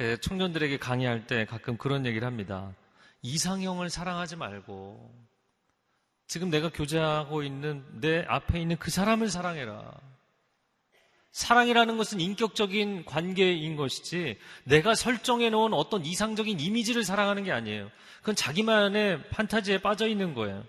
예, 0.00 0.16
청년들에게 0.16 0.78
강의할 0.78 1.26
때 1.26 1.44
가끔 1.44 1.76
그런 1.76 2.06
얘기를 2.06 2.26
합니다. 2.26 2.74
이상형을 3.22 3.90
사랑하지 3.90 4.36
말고 4.36 5.14
지금 6.26 6.50
내가 6.50 6.70
교제하고 6.70 7.42
있는 7.42 7.84
내 8.00 8.24
앞에 8.26 8.60
있는 8.60 8.76
그 8.78 8.90
사람을 8.90 9.28
사랑해라. 9.28 9.92
사랑이라는 11.32 11.96
것은 11.96 12.20
인격적인 12.20 13.06
관계인 13.06 13.74
것이지 13.76 14.38
내가 14.64 14.94
설정해 14.94 15.48
놓은 15.48 15.72
어떤 15.72 16.04
이상적인 16.04 16.60
이미지를 16.60 17.04
사랑하는 17.04 17.44
게 17.44 17.52
아니에요. 17.52 17.90
그건 18.20 18.36
자기만의 18.36 19.28
판타지에 19.30 19.78
빠져 19.78 20.06
있는 20.06 20.34
거예요. 20.34 20.64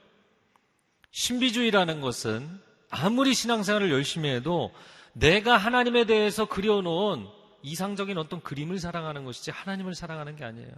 신비주의라는 1.11 2.01
것은 2.01 2.61
아무리 2.89 3.33
신앙생활을 3.33 3.91
열심히 3.91 4.29
해도 4.29 4.73
내가 5.11 5.57
하나님에 5.57 6.05
대해서 6.05 6.45
그려놓은 6.45 7.27
이상적인 7.61 8.17
어떤 8.17 8.41
그림을 8.41 8.79
사랑하는 8.79 9.25
것이지 9.25 9.51
하나님을 9.51 9.95
사랑하는 9.95 10.35
게 10.35 10.43
아니에요. 10.45 10.71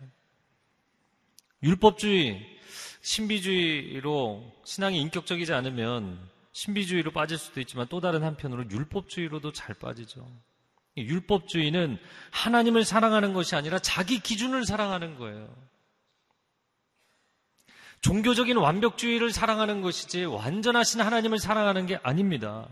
율법주의, 1.63 2.43
신비주의로 3.01 4.51
신앙이 4.65 4.99
인격적이지 4.99 5.53
않으면 5.53 6.19
신비주의로 6.55 7.11
빠질 7.11 7.37
수도 7.37 7.59
있지만 7.59 7.85
또 7.89 7.99
다른 7.99 8.23
한편으로 8.23 8.69
율법주의로도 8.69 9.51
잘 9.51 9.75
빠지죠. 9.75 10.25
율법주의는 10.95 11.97
하나님을 12.31 12.85
사랑하는 12.85 13.33
것이 13.33 13.57
아니라 13.57 13.77
자기 13.79 14.21
기준을 14.21 14.63
사랑하는 14.65 15.17
거예요. 15.17 15.53
종교적인 17.99 18.55
완벽주의를 18.55 19.31
사랑하는 19.31 19.81
것이지 19.81 20.23
완전하신 20.23 21.01
하나님을 21.01 21.39
사랑하는 21.39 21.87
게 21.87 21.99
아닙니다. 22.03 22.69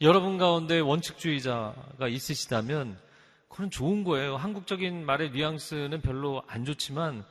여러분 0.00 0.36
가운데 0.36 0.80
원칙주의자가 0.80 2.08
있으시다면 2.08 2.98
그건 3.48 3.70
좋은 3.70 4.02
거예요. 4.02 4.36
한국적인 4.36 5.06
말의 5.06 5.30
뉘앙스는 5.30 6.00
별로 6.00 6.42
안 6.48 6.64
좋지만 6.64 7.24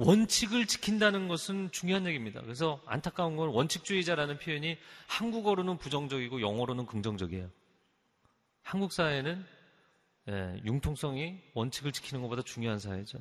원칙을 0.00 0.66
지킨다는 0.66 1.28
것은 1.28 1.70
중요한 1.72 2.06
얘기입니다. 2.06 2.40
그래서 2.40 2.80
안타까운 2.86 3.36
건 3.36 3.50
원칙주의자라는 3.50 4.38
표현이 4.38 4.78
한국어로는 5.06 5.76
부정적이고 5.76 6.40
영어로는 6.40 6.86
긍정적이에요. 6.86 7.50
한국 8.62 8.92
사회는 8.92 9.44
예, 10.28 10.60
융통성이 10.64 11.38
원칙을 11.52 11.92
지키는 11.92 12.22
것보다 12.22 12.40
중요한 12.42 12.78
사회죠. 12.78 13.18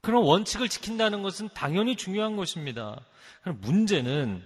그런 0.00 0.22
원칙을 0.22 0.68
지킨다는 0.68 1.22
것은 1.22 1.48
당연히 1.54 1.96
중요한 1.96 2.36
것입니다. 2.36 3.04
그럼 3.42 3.60
문제는 3.60 4.44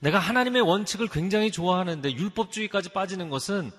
내가 0.00 0.18
하나님의 0.18 0.60
원칙을 0.60 1.08
굉장히 1.08 1.50
좋아하는데 1.50 2.12
율법주의까지 2.12 2.90
빠지는 2.90 3.30
것은 3.30 3.70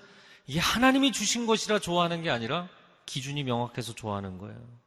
이게 0.47 0.59
하나님이 0.59 1.11
주신 1.11 1.45
것이라 1.45 1.77
좋아하는 1.77 2.23
게 2.23 2.31
아니라 2.31 2.69
기준이 3.05 3.43
명확해서 3.43 3.93
좋아하는 3.93 4.39
거예요. 4.39 4.84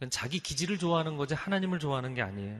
그건 0.00 0.08
자기 0.08 0.40
기질을 0.40 0.78
좋아하는 0.78 1.18
거지 1.18 1.34
하나님을 1.34 1.78
좋아하는 1.78 2.14
게 2.14 2.22
아니에요. 2.22 2.58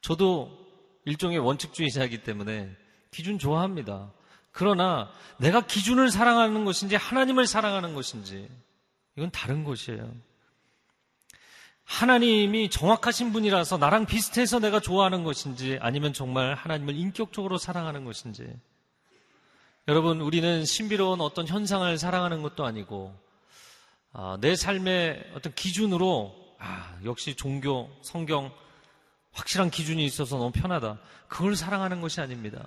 저도 0.00 0.56
일종의 1.04 1.40
원칙주의자이기 1.40 2.22
때문에 2.22 2.70
기준 3.10 3.40
좋아합니다. 3.40 4.12
그러나 4.52 5.10
내가 5.38 5.66
기준을 5.66 6.08
사랑하는 6.12 6.64
것인지 6.64 6.94
하나님을 6.94 7.48
사랑하는 7.48 7.94
것인지 7.94 8.48
이건 9.16 9.32
다른 9.32 9.64
것이에요. 9.64 10.14
하나님이 11.82 12.70
정확하신 12.70 13.32
분이라서 13.32 13.78
나랑 13.78 14.06
비슷해서 14.06 14.60
내가 14.60 14.78
좋아하는 14.78 15.24
것인지 15.24 15.78
아니면 15.80 16.12
정말 16.12 16.54
하나님을 16.54 16.94
인격적으로 16.94 17.58
사랑하는 17.58 18.04
것인지. 18.04 18.46
여러분, 19.88 20.20
우리는 20.20 20.64
신비로운 20.64 21.20
어떤 21.20 21.46
현상을 21.46 21.96
사랑하는 21.98 22.42
것도 22.42 22.64
아니고, 22.64 23.16
아, 24.18 24.38
내 24.40 24.56
삶의 24.56 25.32
어떤 25.34 25.54
기준으로, 25.54 26.45
아, 26.58 26.98
역시 27.04 27.34
종교, 27.34 27.90
성경, 28.02 28.52
확실한 29.32 29.70
기준이 29.70 30.04
있어서 30.04 30.38
너무 30.38 30.50
편하다. 30.50 30.98
그걸 31.28 31.54
사랑하는 31.56 32.00
것이 32.00 32.20
아닙니다. 32.20 32.66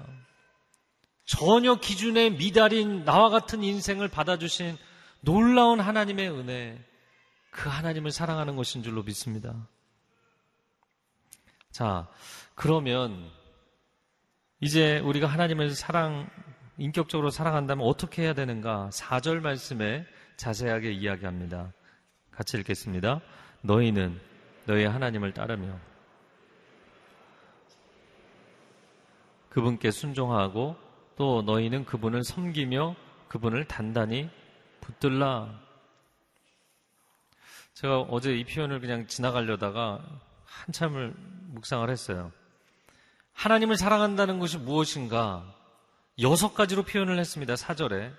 전혀 1.25 1.75
기준에 1.75 2.29
미달인 2.29 3.05
나와 3.05 3.29
같은 3.29 3.63
인생을 3.63 4.07
받아주신 4.07 4.77
놀라운 5.21 5.79
하나님의 5.79 6.29
은혜, 6.31 6.83
그 7.51 7.69
하나님을 7.69 8.11
사랑하는 8.11 8.55
것인 8.55 8.83
줄로 8.83 9.03
믿습니다. 9.03 9.67
자, 11.71 12.07
그러면 12.55 13.29
이제 14.59 14.99
우리가 14.99 15.27
하나님을 15.27 15.71
사랑, 15.75 16.29
인격적으로 16.77 17.29
사랑한다면 17.29 17.85
어떻게 17.85 18.23
해야 18.23 18.33
되는가? 18.33 18.89
4절 18.91 19.39
말씀에 19.39 20.05
자세하게 20.37 20.91
이야기합니다. 20.93 21.73
같이 22.31 22.57
읽겠습니다. 22.57 23.21
너희는 23.61 24.19
너희 24.65 24.85
하나님을 24.85 25.33
따르며 25.33 25.79
그분께 29.49 29.91
순종하고 29.91 30.75
또 31.15 31.41
너희는 31.41 31.85
그분을 31.85 32.23
섬기며 32.23 32.95
그분을 33.27 33.65
단단히 33.65 34.29
붙들라. 34.81 35.59
제가 37.73 38.01
어제 38.01 38.35
이 38.35 38.43
표현을 38.45 38.79
그냥 38.79 39.07
지나가려다가 39.07 40.03
한참을 40.45 41.13
묵상을 41.47 41.89
했어요. 41.89 42.31
하나님을 43.33 43.77
사랑한다는 43.77 44.39
것이 44.39 44.57
무엇인가? 44.57 45.55
여섯 46.21 46.53
가지로 46.53 46.83
표현을 46.83 47.19
했습니다. 47.19 47.55
사절에 47.55 48.11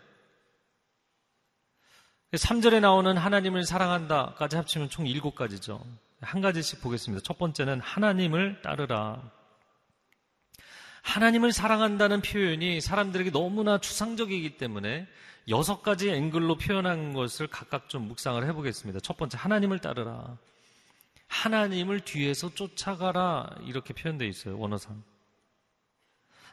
3절에 2.32 2.80
나오는 2.80 3.16
하나님을 3.16 3.64
사랑한다까지 3.64 4.56
합치면 4.56 4.88
총 4.88 5.06
일곱 5.06 5.34
가지죠. 5.34 5.84
한 6.20 6.40
가지씩 6.40 6.80
보겠습니다. 6.80 7.22
첫 7.24 7.38
번째는 7.38 7.80
하나님을 7.80 8.62
따르라. 8.62 9.20
하나님을 11.02 11.52
사랑한다는 11.52 12.20
표현이 12.20 12.80
사람들에게 12.80 13.30
너무나 13.30 13.78
추상적이기 13.78 14.58
때문에 14.58 15.08
여섯 15.48 15.82
가지 15.82 16.10
앵글로 16.10 16.58
표현한 16.58 17.14
것을 17.14 17.48
각각 17.48 17.88
좀 17.88 18.06
묵상을 18.06 18.46
해보겠습니다. 18.46 19.00
첫 19.00 19.16
번째, 19.16 19.36
하나님을 19.36 19.80
따르라. 19.80 20.36
하나님을 21.26 22.00
뒤에서 22.00 22.54
쫓아가라. 22.54 23.56
이렇게 23.64 23.92
표현되어 23.92 24.28
있어요, 24.28 24.56
원어상. 24.56 25.02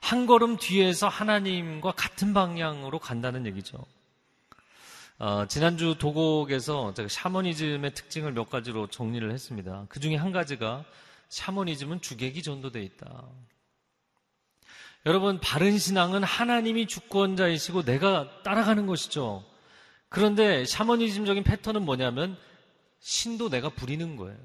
한 0.01 0.25
걸음 0.25 0.57
뒤에서 0.57 1.07
하나님과 1.07 1.91
같은 1.91 2.33
방향으로 2.33 2.97
간다는 2.97 3.45
얘기죠. 3.45 3.85
어, 5.19 5.47
지난주 5.47 5.95
도곡에서 5.97 6.93
제가 6.93 7.09
샤머니즘의 7.09 7.93
특징을 7.95 8.33
몇 8.33 8.49
가지로 8.49 8.87
정리를 8.87 9.31
했습니다. 9.31 9.87
그 9.89 9.99
중에 9.99 10.15
한 10.15 10.31
가지가 10.31 10.85
샤머니즘은 11.29 12.01
주객이 12.01 12.43
전도되어 12.43 12.81
있다. 12.83 13.23
여러분, 15.07 15.39
바른 15.39 15.77
신앙은 15.77 16.23
하나님이 16.23 16.85
주권자이시고 16.85 17.83
내가 17.83 18.43
따라가는 18.43 18.85
것이죠. 18.85 19.43
그런데 20.09 20.65
샤머니즘적인 20.65 21.43
패턴은 21.43 21.83
뭐냐면 21.83 22.37
신도 22.99 23.49
내가 23.49 23.69
부리는 23.69 24.17
거예요. 24.17 24.37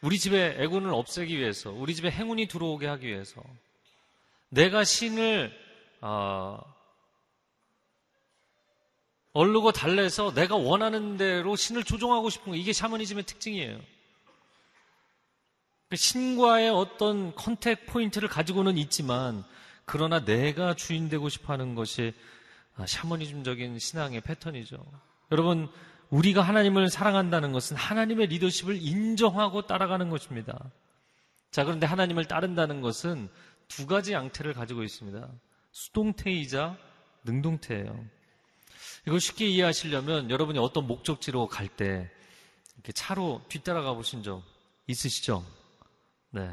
우리 0.00 0.18
집에 0.18 0.56
애군을 0.62 0.94
없애기 0.94 1.36
위해서, 1.36 1.72
우리 1.72 1.94
집에 1.94 2.10
행운이 2.10 2.48
들어오게 2.48 2.86
하기 2.86 3.06
위해서, 3.06 3.42
내가 4.48 4.84
신을 4.84 5.52
어, 6.00 6.58
얼르고 9.36 9.72
달래서 9.72 10.32
내가 10.32 10.56
원하는 10.56 11.18
대로 11.18 11.56
신을 11.56 11.84
조종하고 11.84 12.30
싶은 12.30 12.52
거 12.52 12.56
이게 12.56 12.72
샤머니즘의 12.72 13.24
특징이에요. 13.24 13.78
그 15.90 15.96
신과의 15.96 16.70
어떤 16.70 17.34
contact 17.34 17.84
point를 17.84 18.28
가지고는 18.30 18.78
있지만 18.78 19.44
그러나 19.84 20.24
내가 20.24 20.74
주인 20.74 21.10
되고 21.10 21.28
싶어 21.28 21.52
하는 21.52 21.74
것이 21.74 22.14
아, 22.76 22.86
샤머니즘적인 22.86 23.78
신앙의 23.78 24.22
패턴이죠. 24.22 24.82
여러분, 25.30 25.68
우리가 26.08 26.40
하나님을 26.40 26.88
사랑한다는 26.88 27.52
것은 27.52 27.76
하나님의 27.76 28.28
리더십을 28.28 28.78
인정하고 28.80 29.66
따라가는 29.66 30.08
것입니다. 30.08 30.58
자, 31.50 31.64
그런데 31.64 31.86
하나님을 31.86 32.24
따른다는 32.24 32.80
것은 32.80 33.28
두 33.68 33.86
가지 33.86 34.12
양태를 34.12 34.54
가지고 34.54 34.82
있습니다. 34.82 35.28
수동태이자 35.72 36.76
능동태예요. 37.24 38.15
이걸 39.06 39.20
쉽게 39.20 39.46
이해하시려면 39.46 40.30
여러분이 40.30 40.58
어떤 40.58 40.86
목적지로 40.86 41.46
갈 41.46 41.68
때 41.68 42.10
이렇게 42.74 42.92
차로 42.92 43.42
뒤따라가 43.48 43.94
보신 43.94 44.22
적 44.22 44.42
있으시죠? 44.86 45.44
네. 46.30 46.48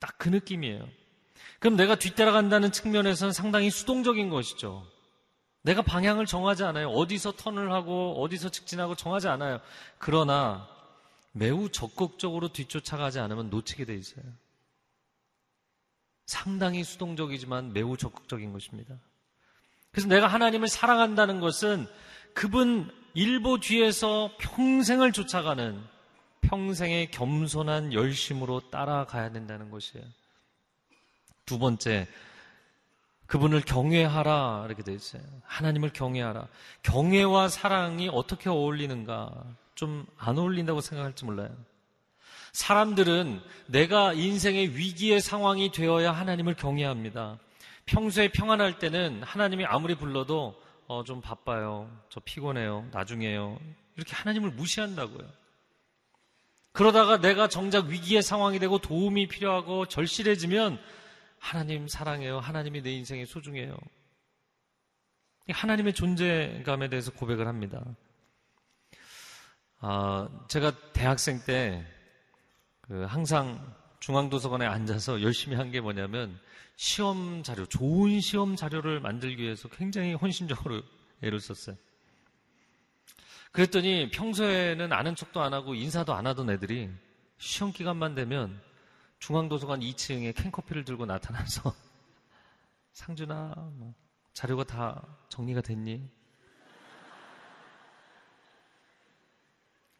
딱 0.00 0.16
그 0.18 0.28
느낌이에요. 0.28 0.88
그럼 1.60 1.76
내가 1.76 1.94
뒤따라간다는 1.94 2.72
측면에서는 2.72 3.32
상당히 3.32 3.70
수동적인 3.70 4.30
것이죠. 4.30 4.86
내가 5.62 5.82
방향을 5.82 6.26
정하지 6.26 6.64
않아요. 6.64 6.88
어디서 6.90 7.32
턴을 7.32 7.72
하고 7.72 8.20
어디서 8.20 8.48
직진하고 8.50 8.96
정하지 8.96 9.28
않아요. 9.28 9.60
그러나 9.98 10.68
매우 11.30 11.68
적극적으로 11.70 12.48
뒤쫓아가지 12.48 13.20
않으면 13.20 13.48
놓치게 13.50 13.84
돼 13.84 13.94
있어요. 13.94 14.24
상당히 16.26 16.82
수동적이지만 16.82 17.72
매우 17.72 17.96
적극적인 17.96 18.52
것입니다. 18.52 18.98
그래서 19.92 20.08
내가 20.08 20.26
하나님을 20.26 20.68
사랑한다는 20.68 21.40
것은 21.40 21.86
그분 22.34 22.90
일보 23.14 23.60
뒤에서 23.60 24.32
평생을 24.38 25.12
쫓아가는 25.12 25.80
평생의 26.40 27.10
겸손한 27.10 27.92
열심으로 27.92 28.70
따라가야 28.70 29.32
된다는 29.32 29.70
것이에요. 29.70 30.04
두 31.46 31.58
번째, 31.58 32.08
그분을 33.26 33.60
경외하라 33.62 34.64
이렇게 34.66 34.82
되어 34.82 34.94
있어요. 34.94 35.22
하나님을 35.44 35.92
경외하라. 35.92 36.48
경외와 36.82 37.48
사랑이 37.48 38.08
어떻게 38.12 38.48
어울리는가 38.50 39.30
좀 39.74 40.06
안 40.18 40.38
어울린다고 40.38 40.80
생각할지 40.80 41.24
몰라요. 41.24 41.50
사람들은 42.52 43.40
내가 43.66 44.12
인생의 44.12 44.76
위기의 44.76 45.20
상황이 45.20 45.72
되어야 45.72 46.12
하나님을 46.12 46.54
경외합니다. 46.54 47.38
평소에 47.86 48.28
평안할 48.28 48.78
때는 48.78 49.22
하나님이 49.22 49.64
아무리 49.64 49.94
불러도 49.94 50.60
어, 50.86 51.04
좀 51.04 51.20
바빠요. 51.20 51.90
저 52.08 52.20
피곤해요. 52.20 52.88
나중에요. 52.92 53.58
이렇게 53.96 54.14
하나님을 54.14 54.50
무시한다고요. 54.50 55.28
그러다가 56.72 57.20
내가 57.20 57.48
정작 57.48 57.86
위기의 57.86 58.22
상황이 58.22 58.58
되고 58.58 58.78
도움이 58.78 59.28
필요하고 59.28 59.86
절실해지면 59.86 60.80
하나님 61.38 61.88
사랑해요. 61.88 62.40
하나님이 62.40 62.82
내 62.82 62.92
인생에 62.92 63.26
소중해요. 63.26 63.76
하나님의 65.48 65.92
존재감에 65.92 66.88
대해서 66.88 67.12
고백을 67.12 67.46
합니다. 67.46 67.84
아, 69.80 70.28
제가 70.48 70.72
대학생 70.92 71.44
때 71.44 71.84
그 72.82 73.04
항상 73.04 73.74
중앙도서관에 74.02 74.66
앉아서 74.66 75.22
열심히 75.22 75.56
한 75.56 75.70
게 75.70 75.80
뭐냐면 75.80 76.38
시험 76.76 77.42
자료, 77.44 77.64
좋은 77.66 78.20
시험 78.20 78.56
자료를 78.56 78.98
만들기 79.00 79.42
위해서 79.42 79.68
굉장히 79.68 80.14
헌신적으로 80.14 80.82
애를 81.22 81.38
썼어요. 81.38 81.76
그랬더니 83.52 84.10
평소에는 84.10 84.92
아는 84.92 85.14
척도 85.14 85.40
안 85.40 85.54
하고 85.54 85.74
인사도 85.74 86.14
안 86.14 86.26
하던 86.26 86.50
애들이 86.50 86.90
시험 87.38 87.72
기간만 87.72 88.14
되면 88.14 88.60
중앙도서관 89.20 89.80
2층에 89.80 90.34
캔커피를 90.34 90.84
들고 90.84 91.06
나타나서 91.06 91.72
상준아, 92.92 93.54
뭐 93.74 93.94
자료가 94.32 94.64
다 94.64 95.06
정리가 95.28 95.60
됐니? 95.60 96.08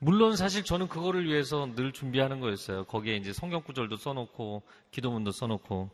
물론 0.05 0.35
사실 0.35 0.65
저는 0.65 0.89
그거를 0.89 1.27
위해서 1.27 1.73
늘 1.77 1.93
준비하는 1.93 2.41
거였어요. 2.41 2.87
거기에 2.87 3.15
이제 3.15 3.33
성경 3.33 3.63
구절도 3.63 3.97
써놓고 3.97 4.65
기도문도 4.91 5.31
써놓고. 5.31 5.91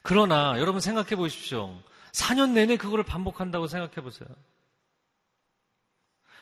그러나 0.00 0.58
여러분 0.58 0.80
생각해 0.80 1.16
보십시오. 1.16 1.78
4년 2.12 2.52
내내 2.52 2.78
그거를 2.78 3.04
반복한다고 3.04 3.66
생각해 3.66 3.96
보세요. 3.96 4.26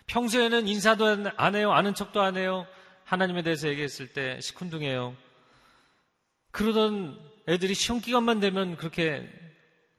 평소에는 0.07 0.69
인사도 0.69 1.05
안 1.37 1.57
해요. 1.57 1.73
아는 1.73 1.95
척도 1.95 2.21
안 2.23 2.37
해요. 2.37 2.65
하나님에 3.03 3.43
대해서 3.43 3.67
얘기했을 3.67 4.13
때 4.13 4.41
시큰둥해요. 4.41 5.17
그러던 6.53 7.19
애들이 7.49 7.75
시험 7.75 8.01
기간만 8.01 8.39
되면 8.39 8.77
그렇게 8.77 9.29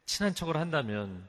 친한 0.05 0.33
척을 0.33 0.55
한다면 0.55 1.27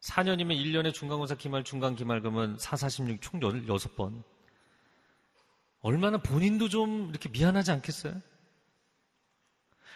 4년이면 0.00 0.56
1년에 0.56 0.94
중간고사 0.94 1.34
기말, 1.36 1.64
중간 1.64 1.94
기말금은 1.96 2.58
4, 2.58 2.76
46, 2.76 3.20
총 3.20 3.40
16번. 3.40 4.22
얼마나 5.80 6.18
본인도 6.18 6.68
좀 6.68 7.08
이렇게 7.10 7.28
미안하지 7.28 7.70
않겠어요? 7.72 8.20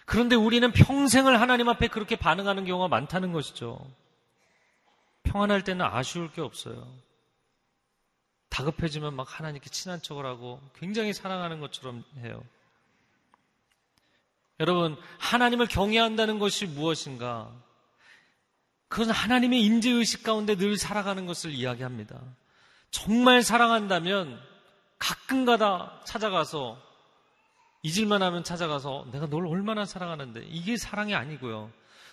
그런데 0.04 0.34
우리는 0.36 0.70
평생을 0.72 1.40
하나님 1.40 1.68
앞에 1.68 1.88
그렇게 1.88 2.16
반응하는 2.16 2.64
경우가 2.64 2.88
많다는 2.88 3.32
것이죠. 3.32 3.78
평안할 5.22 5.62
때는 5.62 5.84
아쉬울 5.84 6.32
게 6.32 6.40
없어요. 6.40 6.92
다급해지면 8.48 9.14
막 9.14 9.38
하나님께 9.38 9.70
친한 9.70 10.02
척을 10.02 10.26
하고 10.26 10.60
굉장히 10.74 11.12
사랑하는 11.12 11.60
것처럼 11.60 12.04
해요. 12.18 12.42
여러분, 14.60 14.96
하나님을 15.18 15.66
경외한다는 15.66 16.38
것이 16.38 16.66
무엇인가? 16.66 17.50
그것은 18.92 19.14
하나님의 19.14 19.64
인재의식 19.64 20.22
가운데 20.22 20.54
늘 20.54 20.76
살아가는 20.76 21.24
것을 21.24 21.50
이야기합니다. 21.50 22.20
정말 22.90 23.42
사랑한다면 23.42 24.38
가끔가다 24.98 26.02
찾아가서 26.04 26.78
잊을만 27.82 28.22
하면 28.22 28.44
찾아가서 28.44 29.06
내가 29.10 29.30
널 29.30 29.46
얼마나 29.46 29.86
사랑하는데 29.86 30.42
이게 30.46 30.76
사랑이 30.76 31.14
아니고요. 31.14 31.70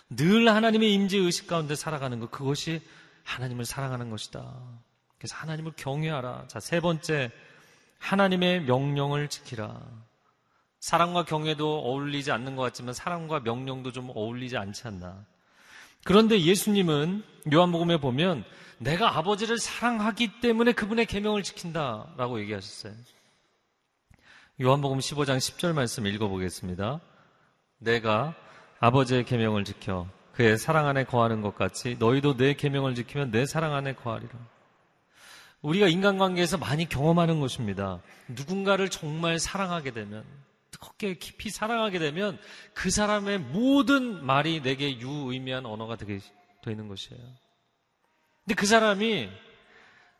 늘 0.08 0.48
하나님의 0.48 0.94
임재의식 0.94 1.48
가운데 1.48 1.74
살아가는 1.74 2.18
것 2.18 2.30
그것이 2.30 2.80
하나님을 3.24 3.66
사랑하는 3.66 4.08
것이다. 4.08 4.50
그래서 5.18 5.36
하나님을 5.36 5.72
경외하라. 5.76 6.46
자, 6.48 6.60
세 6.60 6.80
번째 6.80 7.30
하나님의 7.98 8.62
명령을 8.62 9.28
지키라. 9.28 9.82
사랑과 10.78 11.26
경외도 11.26 11.80
어울리지 11.80 12.32
않는 12.32 12.56
것 12.56 12.62
같지만 12.62 12.94
사랑과 12.94 13.40
명령도 13.40 13.92
좀 13.92 14.08
어울리지 14.14 14.56
않지 14.56 14.88
않나. 14.88 15.26
그런데 16.04 16.40
예수님은 16.40 17.22
요한복음에 17.52 17.98
보면 17.98 18.44
내가 18.78 19.18
아버지를 19.18 19.58
사랑하기 19.58 20.40
때문에 20.40 20.72
그분의 20.72 21.06
계명을 21.06 21.42
지킨다라고 21.42 22.40
얘기하셨어요. 22.40 22.94
요한복음 24.62 24.98
15장 24.98 25.38
10절 25.38 25.74
말씀 25.74 26.06
읽어보겠습니다. 26.06 27.00
내가 27.78 28.34
아버지의 28.78 29.24
계명을 29.24 29.64
지켜 29.64 30.06
그의 30.32 30.56
사랑 30.56 30.86
안에 30.86 31.04
거하는 31.04 31.42
것 31.42 31.54
같이 31.54 31.96
너희도 31.98 32.36
내 32.36 32.54
계명을 32.54 32.94
지키면 32.94 33.30
내 33.30 33.44
사랑 33.44 33.74
안에 33.74 33.94
거하리라. 33.94 34.32
우리가 35.60 35.88
인간관계에서 35.88 36.56
많이 36.56 36.88
경험하는 36.88 37.40
것입니다. 37.40 38.00
누군가를 38.28 38.88
정말 38.88 39.38
사랑하게 39.38 39.90
되면 39.90 40.24
뜨겁게 40.80 41.14
깊이 41.14 41.50
사랑하게 41.50 41.98
되면 41.98 42.38
그 42.74 42.90
사람의 42.90 43.38
모든 43.38 44.24
말이 44.24 44.62
내게 44.62 44.98
유의미한 44.98 45.66
언어가 45.66 45.96
되게 45.96 46.20
되는 46.62 46.88
것이에요. 46.88 47.20
근데 48.44 48.54
그 48.54 48.66
사람이 48.66 49.30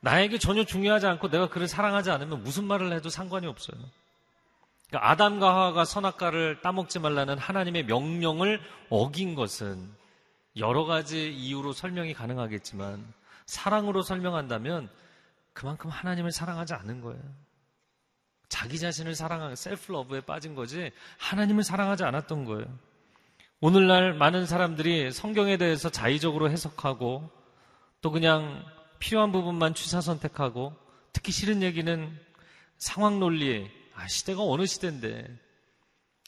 나에게 0.00 0.38
전혀 0.38 0.64
중요하지 0.64 1.06
않고 1.06 1.30
내가 1.30 1.48
그를 1.48 1.66
사랑하지 1.66 2.10
않으면 2.10 2.42
무슨 2.42 2.64
말을 2.64 2.92
해도 2.92 3.08
상관이 3.08 3.46
없어요. 3.46 3.78
그러니까 4.88 5.10
아담과 5.10 5.54
하와가 5.54 5.84
선악과를 5.84 6.60
따먹지 6.62 6.98
말라는 6.98 7.38
하나님의 7.38 7.84
명령을 7.84 8.60
어긴 8.90 9.34
것은 9.34 9.90
여러 10.56 10.84
가지 10.84 11.32
이유로 11.32 11.72
설명이 11.72 12.12
가능하겠지만 12.12 13.12
사랑으로 13.46 14.02
설명한다면 14.02 14.90
그만큼 15.52 15.90
하나님을 15.90 16.32
사랑하지 16.32 16.74
않는 16.74 17.00
거예요. 17.00 17.22
자기 18.50 18.78
자신을 18.78 19.14
사랑하는 19.14 19.56
셀프 19.56 19.92
러브에 19.92 20.20
빠진 20.20 20.54
거지 20.54 20.90
하나님을 21.16 21.62
사랑하지 21.64 22.04
않았던 22.04 22.44
거예요. 22.44 22.66
오늘날 23.60 24.12
많은 24.12 24.44
사람들이 24.44 25.12
성경에 25.12 25.56
대해서 25.56 25.88
자의적으로 25.88 26.50
해석하고 26.50 27.30
또 28.02 28.10
그냥 28.10 28.62
필요한 28.98 29.32
부분만 29.32 29.74
취사 29.74 30.00
선택하고 30.00 30.74
듣기 31.12 31.32
싫은 31.32 31.62
얘기는 31.62 32.18
상황 32.76 33.20
논리, 33.20 33.70
아, 33.94 34.06
시대가 34.08 34.42
어느 34.42 34.66
시대인데 34.66 35.26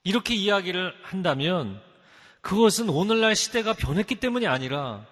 이렇게 0.05 0.35
이야기를 0.35 0.95
한다면 1.03 1.83
그것은 2.41 2.89
오늘날 2.89 3.35
시대가 3.35 3.73
변했기 3.73 4.17
때문이 4.17 4.47
아니라 4.47 5.07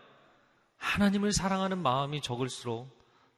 하나님을 0.77 1.33
사랑하는 1.33 1.79
마음이 1.79 2.23
적을수록 2.23 2.89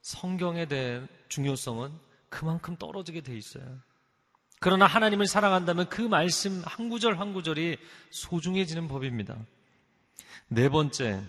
성경에 0.02 0.66
대한 0.66 1.08
중요성은 1.28 2.11
그만큼 2.32 2.76
떨어지게 2.76 3.20
돼 3.20 3.36
있어요. 3.36 3.78
그러나 4.58 4.86
하나님을 4.86 5.26
사랑한다면 5.26 5.90
그 5.90 6.00
말씀 6.00 6.62
한 6.64 6.88
구절 6.88 7.20
한 7.20 7.34
구절이 7.34 7.76
소중해지는 8.10 8.88
법입니다. 8.88 9.36
네 10.48 10.70
번째, 10.70 11.22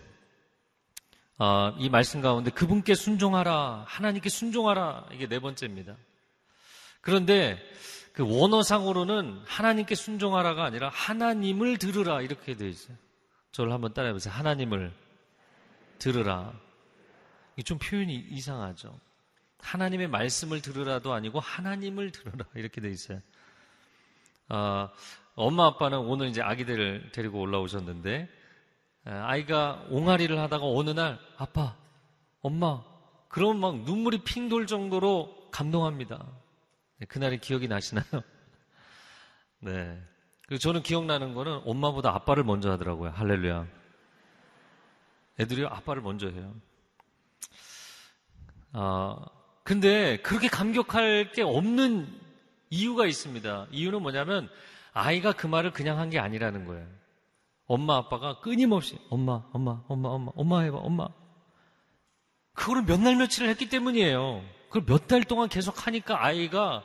어, 1.38 1.76
이 1.78 1.90
말씀 1.90 2.22
가운데 2.22 2.52
그분께 2.52 2.96
순종하라, 2.96 3.84
하나님께 3.86 4.30
순종하라, 4.30 5.08
이게 5.12 5.28
네 5.28 5.40
번째입니다. 5.40 5.98
그런데 7.02 7.60
그 8.14 8.24
원어상으로는 8.26 9.42
하나님께 9.46 9.96
순종하라가 9.96 10.64
아니라 10.64 10.88
하나님을 10.90 11.80
들으라, 11.80 12.22
이렇게 12.22 12.56
되어 12.56 12.70
있어요. 12.70 12.96
저를 13.52 13.74
한번 13.74 13.94
따라해 13.94 14.14
보세요. 14.14 14.34
하나님을 14.34 14.94
들으라. 16.00 16.54
이게 17.56 17.64
좀 17.64 17.78
표현이 17.78 18.16
이상하죠. 18.30 18.98
하나님의 19.64 20.08
말씀을 20.10 20.62
들으라도 20.62 21.14
아니고 21.14 21.40
하나님을 21.40 22.12
들으라 22.12 22.46
이렇게 22.56 22.82
돼 22.82 22.90
있어요. 22.90 23.22
어, 24.50 24.90
엄마 25.36 25.68
아빠는 25.68 25.98
오늘 26.00 26.28
이제 26.28 26.42
아기들을 26.42 27.12
데리고 27.14 27.40
올라오셨는데 27.40 28.30
아이가 29.06 29.86
옹알이를 29.90 30.38
하다가 30.40 30.66
어느 30.66 30.92
날 30.92 31.20
아빠, 31.38 31.76
엄마 32.42 32.84
그런 33.30 33.60
막 33.60 33.80
눈물이 33.80 34.24
핑 34.24 34.48
돌 34.50 34.68
정도로 34.68 35.50
감동합니다. 35.52 36.24
네, 36.98 37.06
그날이 37.08 37.40
기억이 37.40 37.68
나시나요? 37.68 38.06
네. 39.60 40.02
저는 40.60 40.84
기억나는 40.84 41.34
거는 41.34 41.62
엄마보다 41.66 42.14
아빠를 42.14 42.44
먼저 42.44 42.70
하더라고요. 42.72 43.12
할렐루야. 43.12 43.66
애들이 45.40 45.66
아빠를 45.66 46.02
먼저 46.02 46.30
해요. 46.30 46.54
아, 48.74 49.18
근데 49.64 50.18
그렇게 50.18 50.48
감격할 50.48 51.32
게 51.32 51.42
없는 51.42 52.08
이유가 52.70 53.06
있습니다. 53.06 53.68
이유는 53.72 54.02
뭐냐면 54.02 54.50
아이가 54.94 55.32
그 55.32 55.48
말을 55.48 55.72
그냥 55.72 56.00
한 56.00 56.10
게 56.10 56.20
아니라는 56.20 56.66
거예요. 56.66 56.86
엄마 57.66 57.96
아빠가 57.98 58.40
끊임없이 58.42 58.98
엄마 59.10 59.44
엄마 59.54 59.82
엄마 59.88 60.10
엄마 60.10 60.32
엄마 60.36 60.60
해봐 60.62 60.78
엄마 60.78 61.08
그거를 62.54 62.84
몇 62.84 63.00
날 63.00 63.16
며칠을 63.16 63.50
했기 63.50 63.70
때문이에요. 63.70 64.44
그걸 64.70 64.84
몇 64.86 65.08
달 65.08 65.24
동안 65.24 65.48
계속 65.50 65.88
하니까 65.88 66.24
아이가 66.26 66.84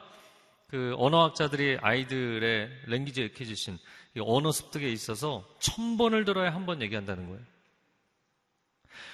그 0.69 0.95
언어학자들이 0.99 1.79
아이들의 1.81 2.71
랭귀지 2.87 3.23
에퀴지신 3.23 3.79
언어 4.21 4.53
습득에 4.53 4.89
있어서 4.91 5.45
천 5.59 5.97
번을 5.97 6.25
들어야 6.25 6.55
한 6.55 6.65
번 6.67 6.81
얘기한다는 6.83 7.29
거예요. 7.29 7.41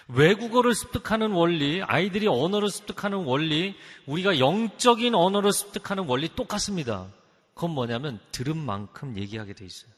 외국어를 0.08 0.74
습득하는 0.74 1.32
원리, 1.32 1.82
아이들이 1.82 2.26
언어를 2.26 2.68
습득하는 2.68 3.24
원리, 3.24 3.74
우리가 4.06 4.38
영적인 4.38 5.14
언어를 5.14 5.52
습득하는 5.52 6.04
원리 6.06 6.28
똑같습니다. 6.34 7.08
그건 7.54 7.70
뭐냐면 7.70 8.20
들은 8.32 8.56
만큼 8.56 9.16
얘기하게 9.16 9.54
돼 9.54 9.64
있어요. 9.64 9.90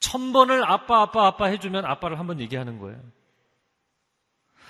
천 0.00 0.32
번을 0.32 0.64
아빠, 0.68 1.02
아빠, 1.02 1.26
아빠 1.26 1.46
해주면 1.46 1.84
아빠를 1.84 2.18
한번 2.18 2.40
얘기하는 2.40 2.78
거예요. 2.78 3.00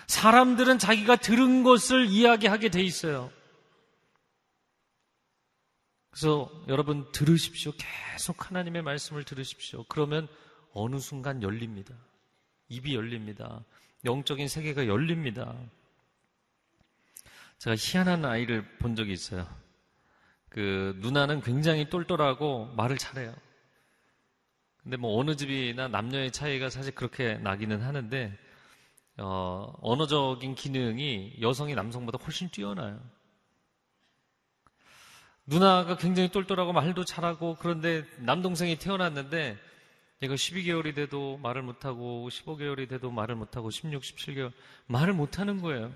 사람들은 0.07 0.79
자기가 0.79 1.16
들은 1.16 1.62
것을 1.62 2.07
이야기하게 2.07 2.71
돼 2.71 2.83
있어요. 2.83 3.31
그래서 6.11 6.51
여러분 6.66 7.07
들으십시오. 7.12 7.73
계속 7.77 8.49
하나님의 8.51 8.83
말씀을 8.83 9.23
들으십시오. 9.25 9.85
그러면 9.88 10.27
어느 10.73 10.99
순간 10.99 11.42
열립니다. 11.42 11.94
입이 12.68 12.94
열립니다. 12.94 13.64
영적인 14.04 14.48
세계가 14.48 14.87
열립니다. 14.87 15.54
제가 17.58 17.76
희한한 17.76 18.24
아이를 18.24 18.78
본 18.78 18.94
적이 18.94 19.12
있어요. 19.12 19.46
그 20.48 20.96
누나는 20.98 21.40
굉장히 21.40 21.90
똘똘하고 21.90 22.66
말을 22.76 22.96
잘해요. 22.98 23.34
근데 24.82 24.96
뭐 24.96 25.18
어느 25.18 25.37
집이나 25.37 25.88
남녀의 25.88 26.30
차이가 26.30 26.70
사실 26.70 26.94
그렇게 26.94 27.34
나기는 27.34 27.82
하는데 27.82 28.38
어, 29.18 29.74
언어적인 29.82 30.54
기능이 30.54 31.37
여성이 31.40 31.74
남성보다 31.74 32.18
훨씬 32.24 32.48
뛰어나요. 32.50 33.00
누나가 35.44 35.96
굉장히 35.96 36.30
똘똘하고 36.30 36.72
말도 36.72 37.04
잘하고 37.04 37.56
그런데 37.58 38.04
남동생이 38.18 38.76
태어났는데 38.76 39.58
얘가 40.22 40.35
12개월이 40.35 40.94
돼도 40.94 41.38
말을 41.38 41.62
못하고 41.62 42.28
15개월이 42.28 42.88
돼도 42.88 43.11
말을 43.11 43.37
못하고 43.37 43.70
16, 43.70 44.02
17개월 44.02 44.52
말을 44.87 45.12
못하는 45.12 45.61
거예요. 45.61 45.92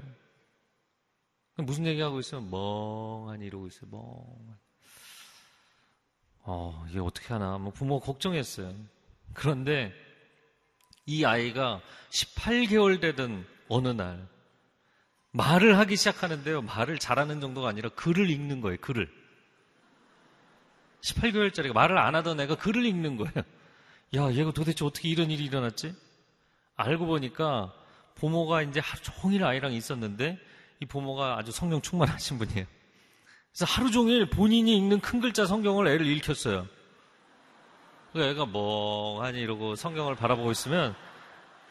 무슨 1.57 1.87
얘기하고 1.87 2.21
있으면 2.21 2.51
멍하니 2.51 3.47
이러고 3.47 3.67
있어요. 3.67 3.91
멍하니. 3.91 4.63
어, 6.45 6.87
얘 6.95 6.99
어떻게 6.99 7.33
하나. 7.33 7.59
뭐 7.59 7.73
부모가 7.73 8.07
걱정했어요. 8.07 8.75
그런데 9.35 9.93
이 11.07 11.25
아이가 11.25 11.81
18개월 12.11 13.01
되던 13.01 13.47
어느 13.69 13.89
날 13.89 14.29
말을 15.33 15.79
하기 15.79 15.97
시작하는데요. 15.97 16.63
말을 16.63 16.99
잘하는 16.99 17.41
정도가 17.41 17.69
아니라 17.69 17.89
글을 17.91 18.31
읽는 18.31 18.61
거예요. 18.61 18.79
글을. 18.81 19.11
18개월짜리가 21.01 21.73
말을 21.73 21.99
안 21.99 22.15
하던 22.15 22.39
애가 22.41 22.57
글을 22.57 22.87
읽는 22.87 23.17
거예요. 23.17 23.33
야, 24.15 24.31
얘가 24.33 24.53
도대체 24.53 24.85
어떻게 24.85 25.09
이런 25.09 25.31
일이 25.31 25.45
일어났지? 25.45 25.95
알고 26.77 27.07
보니까 27.07 27.73
부모가 28.15 28.63
이제 28.63 28.81
하루 28.81 29.03
종일 29.03 29.45
아이랑 29.45 29.73
있었는데 29.73 30.39
이 30.81 30.87
부모가 30.87 31.39
아주 31.39 31.51
성령 31.51 31.81
충만하신 31.81 32.39
분이에요. 32.39 32.67
그래서 33.53 33.65
하루 33.67 33.91
종일 33.91 34.29
본인이 34.29 34.77
읽는 34.77 35.01
큰 35.01 35.21
글자 35.21 35.47
성경을 35.47 35.87
애를 35.89 36.07
읽혔어요. 36.07 36.67
그 38.13 38.23
애가 38.23 38.47
멍하니 38.47 39.41
이러고 39.41 39.77
성경을 39.77 40.15
바라보고 40.17 40.51
있으면 40.51 40.95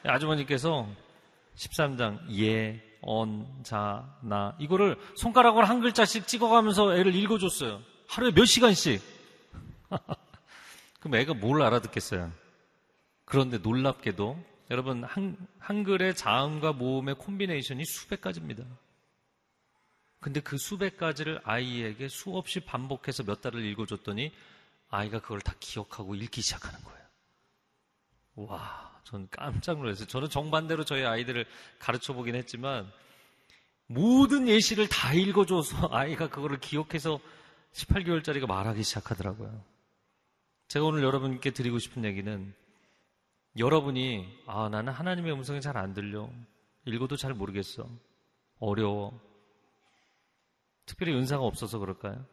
아주머니께서 0.04 0.88
13장 1.56 2.20
예, 2.40 2.82
언, 3.02 3.48
자, 3.64 4.06
나 4.22 4.56
이거를 4.60 4.98
손가락으로 5.16 5.66
한 5.66 5.82
글자씩 5.82 6.28
찍어가면서 6.28 6.96
애를 6.96 7.14
읽어줬어요. 7.16 7.82
하루에 8.08 8.32
몇 8.32 8.46
시간씩. 8.46 9.02
그럼 11.02 11.16
애가 11.16 11.34
뭘 11.34 11.62
알아듣겠어요? 11.64 12.32
그런데 13.26 13.58
놀랍게도 13.58 14.42
여러분 14.70 15.04
한, 15.04 15.36
한글의 15.60 16.16
자음과 16.16 16.74
모음의 16.74 17.16
콤비네이션이 17.16 17.84
수백 17.86 18.22
가지입니다. 18.22 18.64
근데 20.20 20.40
그 20.40 20.58
수백 20.58 20.98
가지를 20.98 21.42
아이에게 21.44 22.08
수없이 22.08 22.60
반복해서 22.60 23.24
몇 23.24 23.42
달을 23.42 23.66
읽어줬더니 23.66 24.32
아이가 24.90 25.20
그걸 25.20 25.42
다 25.42 25.56
기억하고 25.60 26.14
읽기 26.16 26.42
시작하는 26.42 26.80
거예요. 26.84 27.02
와, 28.36 29.02
전 29.04 29.28
깜짝 29.32 29.80
놀랐어요. 29.80 30.08
저는 30.08 30.30
정반대로 30.30 30.86
저희 30.86 31.04
아이들을 31.04 31.46
가르쳐 31.80 32.14
보긴 32.14 32.36
했지만 32.36 32.92
모든 33.88 34.48
예시를 34.48 34.88
다 34.88 35.14
읽어줘서 35.14 35.90
아이가 35.92 36.30
그거를 36.30 36.60
기억해서 36.60 37.20
18개월짜리가 37.74 38.46
말하기 38.46 38.84
시작하더라고요. 38.84 39.71
제가 40.72 40.86
오늘 40.86 41.04
여러분께 41.04 41.52
드리고 41.52 41.80
싶은 41.80 42.06
얘기는 42.06 42.54
여러분이 43.58 44.26
아 44.48 44.70
나는 44.70 44.94
하나님의 44.94 45.34
음성이 45.34 45.60
잘 45.60 45.76
안 45.76 45.94
들려 45.94 46.30
읽어도 46.86 47.18
잘 47.18 47.34
모르겠어 47.34 47.90
어려워 48.58 49.20
특별히 50.86 51.14
은사가 51.14 51.44
없어서 51.44 51.78
그럴까요? 51.78 52.26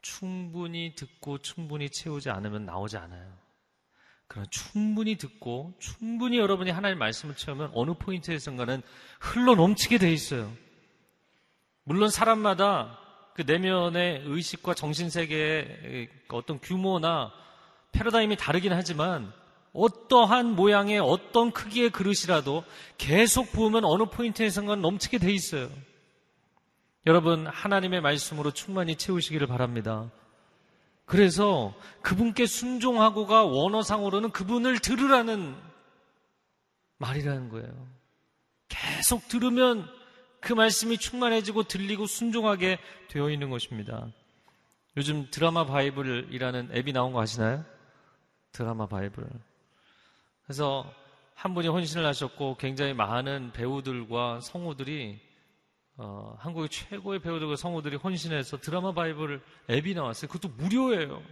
충분히 0.00 0.94
듣고 0.94 1.36
충분히 1.42 1.90
채우지 1.90 2.30
않으면 2.30 2.64
나오지 2.64 2.96
않아요. 2.96 3.36
그러나 4.28 4.48
충분히 4.50 5.18
듣고 5.18 5.74
충분히 5.78 6.38
여러분이 6.38 6.70
하나님 6.70 6.98
말씀을 7.00 7.36
채우면 7.36 7.72
어느 7.74 7.92
포인트에선가는 7.92 8.80
흘러 9.20 9.56
넘치게 9.56 9.98
돼 9.98 10.10
있어요. 10.10 10.50
물론 11.84 12.08
사람마다 12.08 12.98
그 13.34 13.42
내면의 13.42 14.22
의식과 14.26 14.74
정신세계의 14.74 16.08
어떤 16.28 16.58
규모나 16.60 17.32
패러다임이 17.92 18.36
다르긴 18.36 18.72
하지만 18.72 19.32
어떠한 19.72 20.54
모양의 20.54 20.98
어떤 20.98 21.50
크기의 21.50 21.90
그릇이라도 21.90 22.64
계속 22.98 23.52
부으면 23.52 23.84
어느 23.84 24.04
포인트에선가 24.04 24.76
넘치게 24.76 25.18
돼 25.18 25.32
있어요. 25.32 25.70
여러분, 27.06 27.46
하나님의 27.46 28.00
말씀으로 28.00 28.52
충만히 28.52 28.96
채우시기를 28.96 29.46
바랍니다. 29.46 30.10
그래서 31.04 31.74
그분께 32.02 32.46
순종하고가 32.46 33.44
원어상으로는 33.44 34.30
그분을 34.30 34.78
들으라는 34.78 35.56
말이라는 36.98 37.48
거예요. 37.48 37.88
계속 38.68 39.26
들으면 39.28 39.88
그 40.42 40.52
말씀이 40.52 40.98
충만해지고 40.98 41.62
들리고 41.62 42.06
순종하게 42.06 42.78
되어 43.08 43.30
있는 43.30 43.48
것입니다. 43.48 44.08
요즘 44.96 45.30
드라마 45.30 45.64
바이블이라는 45.64 46.70
앱이 46.74 46.92
나온 46.92 47.12
거 47.12 47.22
아시나요? 47.22 47.64
드라마 48.50 48.86
바이블. 48.86 49.24
그래서 50.44 50.92
한 51.34 51.54
분이 51.54 51.68
헌신을 51.68 52.04
하셨고 52.04 52.56
굉장히 52.56 52.92
많은 52.92 53.52
배우들과 53.52 54.40
성우들이 54.40 55.20
어, 55.96 56.34
한국의 56.40 56.68
최고의 56.68 57.20
배우들과 57.20 57.54
성우들이 57.54 57.96
헌신해서 57.96 58.58
드라마 58.58 58.92
바이블 58.92 59.40
앱이 59.70 59.94
나왔어요. 59.94 60.28
그것도 60.28 60.54
무료예요. 60.56 61.22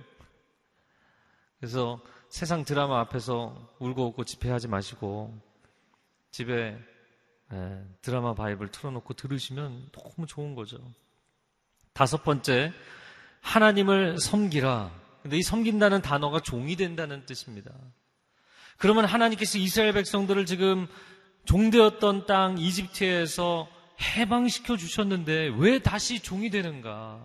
그래서 1.59 2.01
세상 2.29 2.65
드라마 2.65 3.01
앞에서 3.01 3.75
울고 3.81 4.07
웃고 4.07 4.25
집회하지 4.25 4.69
마시고 4.69 5.37
집에 6.31 6.79
예, 7.53 7.85
드라마 8.03 8.35
바이블 8.35 8.71
틀어놓고 8.71 9.15
들으시면 9.15 9.91
너무 9.93 10.27
좋은 10.27 10.55
거죠. 10.55 10.79
다섯 11.93 12.23
번째, 12.23 12.73
하나님을 13.41 14.19
섬기라. 14.19 14.91
근데 15.23 15.37
이 15.37 15.43
섬긴다는 15.43 16.03
단어가 16.03 16.41
종이 16.41 16.77
된다는 16.77 17.27
뜻입니다. 17.27 17.73
그러면 18.79 19.05
하나님께서 19.05 19.59
이스라엘 19.59 19.93
백성들을 19.93 20.47
지금 20.47 20.87
종되었던 21.45 22.27
땅 22.27 22.59
이집트에서 22.59 23.69
해방시켜 24.01 24.77
주셨는데 24.77 25.53
왜 25.59 25.81
다시 25.81 26.21
종이 26.21 26.49
되는가? 26.49 27.25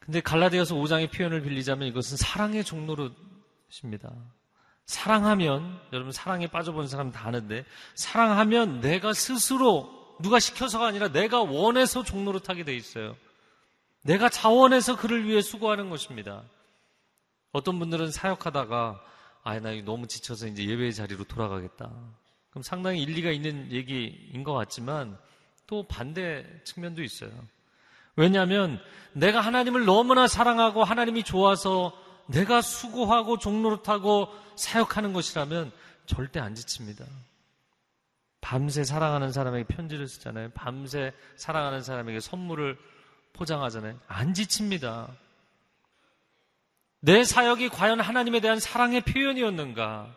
근데 0.00 0.20
갈라디아서 0.20 0.74
5장의 0.74 1.12
표현을 1.12 1.42
빌리자면 1.42 1.88
이것은 1.88 2.16
사랑의 2.16 2.64
종로릇입니다. 2.64 4.12
사랑하면 4.90 5.80
여러분 5.92 6.10
사랑에 6.10 6.48
빠져본 6.48 6.88
사람 6.88 7.12
다 7.12 7.28
아는데 7.28 7.64
사랑하면 7.94 8.80
내가 8.80 9.12
스스로 9.12 9.88
누가 10.20 10.40
시켜서가 10.40 10.84
아니라 10.84 11.12
내가 11.12 11.42
원해서 11.42 12.02
종로릇하게 12.02 12.64
돼 12.64 12.74
있어요. 12.74 13.16
내가 14.02 14.28
자원해서 14.28 14.96
그를 14.96 15.28
위해 15.28 15.42
수고하는 15.42 15.90
것입니다. 15.90 16.42
어떤 17.52 17.78
분들은 17.78 18.10
사역하다가 18.10 19.00
아, 19.44 19.60
나 19.60 19.70
너무 19.82 20.08
지쳐서 20.08 20.48
이제 20.48 20.64
예배 20.64 20.90
자리로 20.90 21.22
돌아가겠다. 21.22 21.88
그럼 22.50 22.62
상당히 22.64 23.00
일리가 23.02 23.30
있는 23.30 23.70
얘기인 23.70 24.42
것 24.42 24.54
같지만 24.54 25.16
또 25.68 25.84
반대 25.84 26.44
측면도 26.64 27.04
있어요. 27.04 27.30
왜냐하면 28.16 28.80
내가 29.12 29.40
하나님을 29.40 29.84
너무나 29.84 30.26
사랑하고 30.26 30.82
하나님이 30.82 31.22
좋아서 31.22 31.92
내가 32.30 32.62
수고하고 32.62 33.38
종로릇하고 33.38 34.28
사역하는 34.56 35.12
것이라면 35.12 35.72
절대 36.06 36.40
안 36.40 36.54
지칩니다. 36.54 37.04
밤새 38.40 38.84
사랑하는 38.84 39.32
사람에게 39.32 39.64
편지를 39.64 40.08
쓰잖아요. 40.08 40.50
밤새 40.54 41.12
사랑하는 41.36 41.82
사람에게 41.82 42.20
선물을 42.20 42.78
포장하잖아요. 43.32 43.98
안 44.06 44.34
지칩니다. 44.34 45.08
내 47.00 47.24
사역이 47.24 47.68
과연 47.70 48.00
하나님에 48.00 48.40
대한 48.40 48.60
사랑의 48.60 49.02
표현이었는가? 49.02 50.16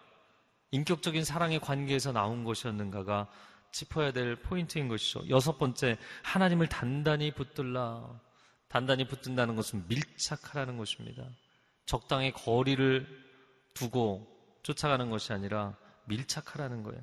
인격적인 0.71 1.23
사랑의 1.23 1.59
관계에서 1.59 2.11
나온 2.11 2.43
것이었는가가 2.43 3.27
짚어야 3.71 4.11
될 4.11 4.35
포인트인 4.35 4.87
것이죠. 4.87 5.27
여섯 5.29 5.57
번째, 5.57 5.97
하나님을 6.23 6.67
단단히 6.67 7.31
붙들라. 7.31 8.07
단단히 8.67 9.05
붙든다는 9.07 9.55
것은 9.55 9.85
밀착하라는 9.87 10.77
것입니다. 10.77 11.23
적당히 11.85 12.31
거리를 12.31 13.05
두고 13.73 14.27
쫓아가는 14.63 15.09
것이 15.09 15.33
아니라 15.33 15.75
밀착하라는 16.05 16.83
거예요. 16.83 17.01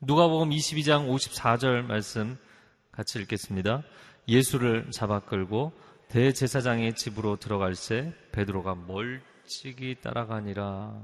누가복음 0.00 0.50
22장 0.50 1.08
54절 1.08 1.82
말씀 1.82 2.38
같이 2.92 3.18
읽겠습니다. 3.20 3.82
예수를 4.28 4.90
잡아 4.90 5.20
끌고 5.20 5.72
대제사장의 6.08 6.94
집으로 6.94 7.36
들어갈새 7.36 8.12
베드로가 8.32 8.74
멀찍이 8.74 9.96
따라가니라. 10.00 11.02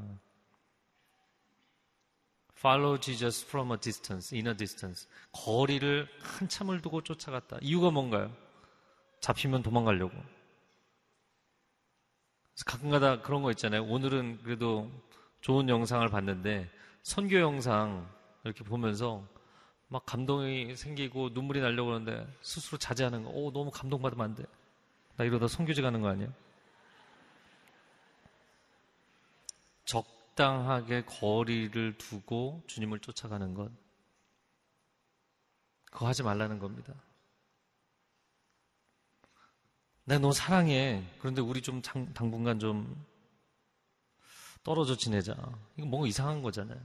Follow 2.56 3.00
Jesus 3.00 3.44
from 3.46 3.72
a 3.72 3.78
distance, 3.78 4.36
in 4.36 4.46
a 4.46 4.54
distance. 4.54 5.08
거리를 5.32 6.06
한참을 6.20 6.82
두고 6.82 7.02
쫓아갔다. 7.02 7.56
이유가 7.62 7.90
뭔가요? 7.90 8.30
잡히면 9.20 9.62
도망가려고. 9.62 10.12
가끔가다 12.66 13.22
그런 13.22 13.42
거 13.42 13.50
있잖아요. 13.50 13.84
오늘은 13.84 14.42
그래도 14.42 14.90
좋은 15.40 15.68
영상을 15.68 16.06
봤는데 16.08 16.70
선교 17.02 17.38
영상 17.40 18.08
이렇게 18.44 18.64
보면서 18.64 19.24
막 19.88 20.04
감동이 20.06 20.76
생기고 20.76 21.30
눈물이 21.30 21.60
나려고 21.60 21.88
그러는데 21.88 22.26
스스로 22.42 22.78
자제하는 22.78 23.24
거. 23.24 23.30
오, 23.30 23.52
너무 23.52 23.70
감동받으면 23.70 24.24
안 24.24 24.34
돼. 24.34 24.44
나 25.16 25.24
이러다 25.24 25.48
선교지 25.48 25.82
가는 25.82 26.00
거 26.00 26.08
아니야? 26.08 26.28
적당하게 29.84 31.04
거리를 31.06 31.98
두고 31.98 32.62
주님을 32.68 33.00
쫓아가는 33.00 33.52
것. 33.54 33.70
그거 35.90 36.06
하지 36.06 36.22
말라는 36.22 36.58
겁니다. 36.60 36.94
내가 40.10 40.18
너 40.18 40.32
사랑해. 40.32 41.04
그런데 41.20 41.40
우리 41.40 41.62
좀 41.62 41.80
당, 41.82 42.12
당분간 42.12 42.58
좀 42.58 43.06
떨어져 44.64 44.96
지내자. 44.96 45.34
이거 45.76 45.86
뭔가 45.86 46.08
이상한 46.08 46.42
거잖아요. 46.42 46.80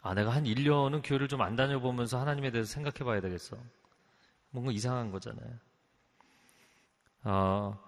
아, 0.00 0.14
내가 0.14 0.30
한 0.30 0.44
1년은 0.44 1.02
교회를 1.04 1.28
좀 1.28 1.42
안 1.42 1.54
다녀보면서 1.54 2.18
하나님에 2.18 2.50
대해서 2.50 2.72
생각해 2.72 3.04
봐야 3.04 3.20
되겠어. 3.20 3.58
뭔가 4.48 4.72
이상한 4.72 5.10
거잖아요. 5.10 5.54
아, 7.24 7.78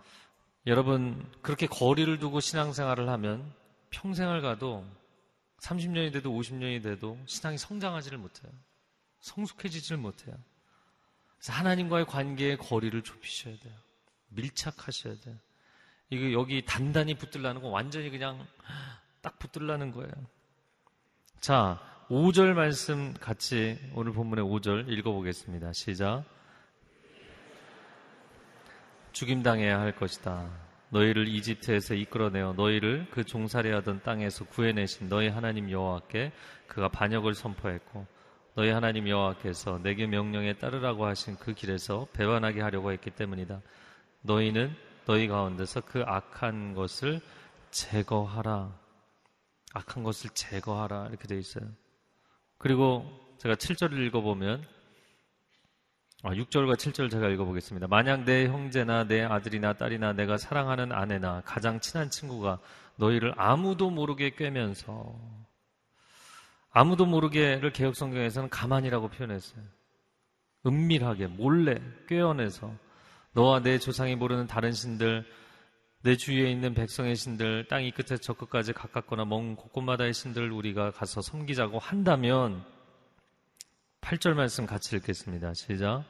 여러분, 0.67 1.27
그렇게 1.41 1.67
거리를 1.67 2.19
두고 2.19 2.41
신앙생활을 2.41 3.09
하면 3.09 3.51
평생을 3.88 4.43
가도 4.43 4.87
30년이 5.61 6.12
돼도 6.12 6.31
50년이 6.31 6.83
돼도 6.83 7.19
신앙이 7.25 7.57
성장하지를 7.57 8.19
못해요. 8.19 8.53
성숙해지지를 9.21 9.97
못해요. 9.97 10.37
그래서 11.38 11.55
하나님과의 11.55 12.05
관계의 12.05 12.59
거리를 12.59 13.01
좁히셔야 13.03 13.59
돼요. 13.59 13.92
밀착하셔야 14.35 15.14
돼요. 15.16 15.37
이거 16.11 16.33
여기 16.33 16.64
단단히 16.64 17.14
붙들라는 17.14 17.62
건 17.62 17.71
완전히 17.71 18.11
그냥 18.11 18.47
딱 19.21 19.38
붙들라는 19.38 19.92
거예요. 19.92 20.12
자, 21.40 21.81
5절 22.09 22.53
말씀 22.53 23.14
같이 23.14 23.79
오늘 23.95 24.12
본문의 24.12 24.45
5절 24.45 24.90
읽어보겠습니다. 24.90 25.73
시작. 25.73 26.25
죽임당해야 29.12 29.81
할 29.81 29.97
것이다. 29.97 30.51
너희를 30.90 31.27
이집트에서 31.29 31.95
이끌어내어 31.95 32.53
너희를 32.53 33.07
그 33.11 33.25
종살이하던 33.25 34.03
땅에서 34.03 34.45
구해내신 34.45 35.09
너희 35.09 35.29
하나님 35.29 35.71
여호와께 35.71 36.33
그가 36.66 36.88
반역을 36.88 37.35
선포했고 37.35 38.07
너희 38.55 38.68
하나님 38.68 39.09
여호와께서 39.09 39.81
내게 39.83 40.07
명령에 40.07 40.53
따르라고 40.55 41.07
하신 41.07 41.37
그 41.37 41.55
길에서 41.55 42.07
배반하게 42.12 42.61
하려고 42.61 42.92
했기 42.92 43.11
때문이다. 43.11 43.62
너희는 44.23 44.75
너희 45.05 45.29
가운데서 45.29 45.83
그 45.83 46.03
악한 46.07 46.75
것을 46.75 47.21
제거하라. 47.71 48.73
악한 49.75 50.03
것을 50.03 50.31
제거하라. 50.31 51.09
이렇게 51.09 51.27
되어 51.27 51.39
있어요. 51.39 51.65
그리고 52.59 53.05
제가 53.39 53.57
7절을 53.57 53.99
읽어보면, 54.07 54.65
아, 56.23 56.31
6절과 56.31 56.77
7절 56.77 57.11
제가 57.11 57.29
읽어보겠습니다. 57.31 57.89
만약 57.89 58.25
내 58.25 58.47
형제나 58.47 59.05
내 59.05 59.23
아들이나 59.23 59.73
딸이나 59.73 60.13
내가 60.13 60.37
사랑하는 60.37 60.93
아내나 60.93 61.43
가장 61.45 61.81
친한 61.81 62.11
친구가 62.11 62.61
너희를 62.97 63.35
아무도 63.37 63.91
모르게 63.91 64.31
꿰면서, 64.31 65.19
아무도 66.71 67.05
모르게를 67.07 67.73
개혁성경에서는 67.73 68.49
가만이라고 68.51 69.09
표현했어요. 69.09 69.65
은밀하게, 70.65 71.27
몰래 71.27 71.83
꿰어내서, 72.07 72.73
너와 73.35 73.61
내 73.61 73.79
조상이 73.79 74.14
모르는 74.14 74.47
다른 74.47 74.73
신들, 74.73 75.25
내 76.03 76.16
주위에 76.16 76.51
있는 76.51 76.75
백성의 76.75 77.16
신들, 77.16 77.68
땅 77.68 77.83
이 77.83 77.90
끝에 77.90 78.18
저 78.18 78.35
끝까지 78.35 78.73
가깝거나 78.73 79.25
먼 79.25 79.57
곳곳마다의 79.57 80.12
신들을 80.12 80.51
우리가 80.51 80.90
가서 80.90 81.23
섬기자고 81.23 81.79
한다면 81.79 82.64
8절 84.01 84.35
말씀 84.35 84.66
같이 84.66 84.97
읽겠습니다. 84.97 85.55
시작. 85.55 86.05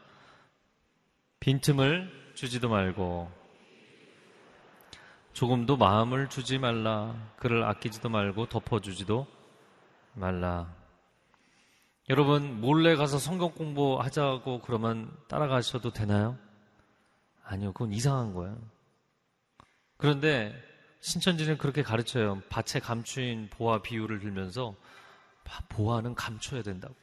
빈틈을 1.40 2.32
주지도 2.35 2.68
말고 2.68 3.30
조금도 5.32 5.76
마음을 5.76 6.28
주지 6.28 6.58
말라. 6.58 7.14
그를 7.37 7.64
아끼지도 7.64 8.08
말고 8.08 8.46
덮어주지도 8.46 9.26
말라. 10.14 10.74
여러분 12.08 12.61
몰래 12.61 12.96
가서 12.96 13.18
성경 13.18 13.52
공부하자고 13.52 14.61
그러면 14.61 15.11
따라가셔도 15.28 15.92
되나요? 15.92 16.37
아니요, 17.52 17.72
그건 17.72 17.92
이상한 17.92 18.32
거예요. 18.32 18.58
그런데 19.98 20.54
신천지는 21.00 21.58
그렇게 21.58 21.82
가르쳐요. 21.82 22.40
밭에 22.48 22.80
감추인 22.80 23.50
보화 23.50 23.82
비유를 23.82 24.20
들면서 24.20 24.74
보화는 25.68 26.14
감춰야 26.14 26.62
된다고. 26.62 26.94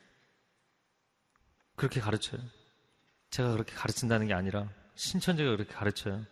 그렇게 1.75 1.99
가르쳐요. 1.99 2.41
제가 3.29 3.51
그렇게 3.51 3.75
가르친다는 3.75 4.25
게 4.25 4.33
아니라 4.33 4.67
신천지가 4.95 5.51
그렇게 5.51 5.71
가르쳐요. 5.71 6.25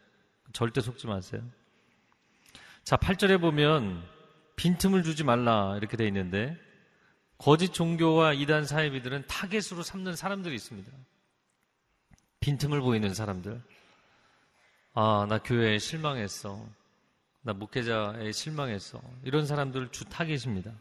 절대 0.51 0.81
속지 0.81 1.05
마세요. 1.05 1.43
자, 2.83 2.97
8절에 2.97 3.39
보면 3.39 4.03
빈틈을 4.55 5.03
주지 5.03 5.23
말라 5.23 5.77
이렇게 5.77 5.95
돼 5.95 6.07
있는데 6.07 6.57
거짓 7.37 7.71
종교와 7.71 8.33
이단 8.33 8.65
사회비들은 8.65 9.25
타겟으로 9.27 9.83
삼는 9.83 10.15
사람들이 10.15 10.55
있습니다. 10.55 10.91
빈틈을 12.39 12.81
보이는 12.81 13.13
사람들. 13.13 13.61
아, 14.99 15.27
나 15.29 15.37
교회에 15.37 15.77
실망했어. 15.77 16.59
나 17.43 17.53
목회자에 17.53 18.31
실망했어. 18.31 18.99
이런 19.23 19.45
사람들 19.45 19.89
주 19.91 20.05
타겟입니다. 20.05 20.71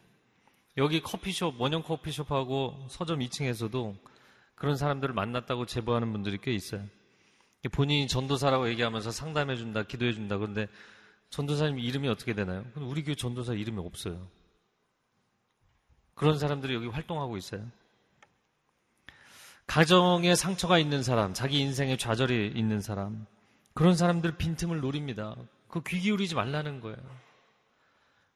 여기 0.78 1.02
커피숍, 1.02 1.60
원형 1.60 1.82
커피숍하고 1.82 2.86
서점 2.88 3.18
2층에서도 3.18 3.94
그런 4.54 4.78
사람들을 4.78 5.14
만났다고 5.14 5.66
제보하는 5.66 6.12
분들이 6.12 6.38
꽤 6.40 6.54
있어요. 6.54 6.82
본인이 7.72 8.08
전도사라고 8.08 8.70
얘기하면서 8.70 9.10
상담해준다, 9.10 9.82
기도해준다. 9.82 10.38
그런데 10.38 10.66
전도사님 11.28 11.78
이름이 11.78 12.08
어떻게 12.08 12.32
되나요? 12.32 12.64
우리 12.76 13.04
교회 13.04 13.14
전도사 13.14 13.52
이름이 13.52 13.78
없어요. 13.80 14.26
그런 16.14 16.38
사람들이 16.38 16.74
여기 16.74 16.86
활동하고 16.86 17.36
있어요. 17.36 17.70
가정에 19.66 20.34
상처가 20.34 20.78
있는 20.78 21.02
사람, 21.02 21.34
자기 21.34 21.60
인생에 21.60 21.98
좌절이 21.98 22.52
있는 22.54 22.80
사람, 22.80 23.26
그런 23.76 23.94
사람들 23.96 24.36
빈틈을 24.36 24.80
노립니다. 24.80 25.36
그 25.68 25.82
귀 25.82 26.00
기울이지 26.00 26.34
말라는 26.34 26.80
거예요. 26.80 26.96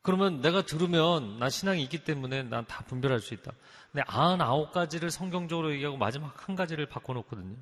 그러면 0.02 0.40
내가 0.40 0.62
들으면 0.62 1.38
나 1.38 1.48
신앙이 1.50 1.82
있기 1.84 2.04
때문에 2.04 2.42
난 2.44 2.64
다 2.66 2.84
분별할 2.84 3.20
수 3.20 3.34
있다. 3.34 3.52
근데 3.92 4.04
99가지를 4.04 5.10
성경적으로 5.10 5.72
얘기하고 5.72 5.96
마지막 5.96 6.46
한 6.48 6.56
가지를 6.56 6.86
바꿔놓거든요. 6.86 7.56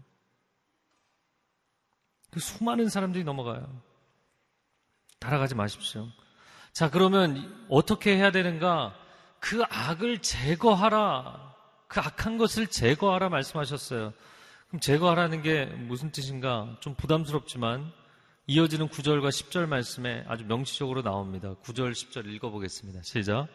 그 2.31 2.41
수많은 2.41 2.89
사람들이 2.89 3.25
넘어가요. 3.25 3.81
따라가지 5.19 5.55
마십시오. 5.55 6.09
자, 6.73 6.91
그러면 6.91 7.67
어떻게 7.69 8.17
해야 8.17 8.31
되는가? 8.31 8.95
그 9.41 9.63
악을 9.69 10.19
제거하라. 10.21 11.55
그 11.89 12.01
악한 12.01 12.39
것을 12.39 12.67
제거하라 12.67 13.31
말씀하셨어요. 13.31 14.13
그럼 14.69 14.81
제거하라는 14.81 15.43
게 15.43 15.65
무슨 15.65 16.13
뜻인가? 16.13 16.77
좀 16.81 16.95
부담스럽지만 16.95 17.91
이어지는 18.47 18.89
9절과 18.89 19.29
10절 19.29 19.67
말씀에 19.67 20.25
아주 20.29 20.45
명시적으로 20.45 21.03
나옵니다. 21.03 21.55
9절, 21.65 21.93
10절 21.93 22.27
읽어보겠습니다. 22.35 23.03
시작. 23.03 23.49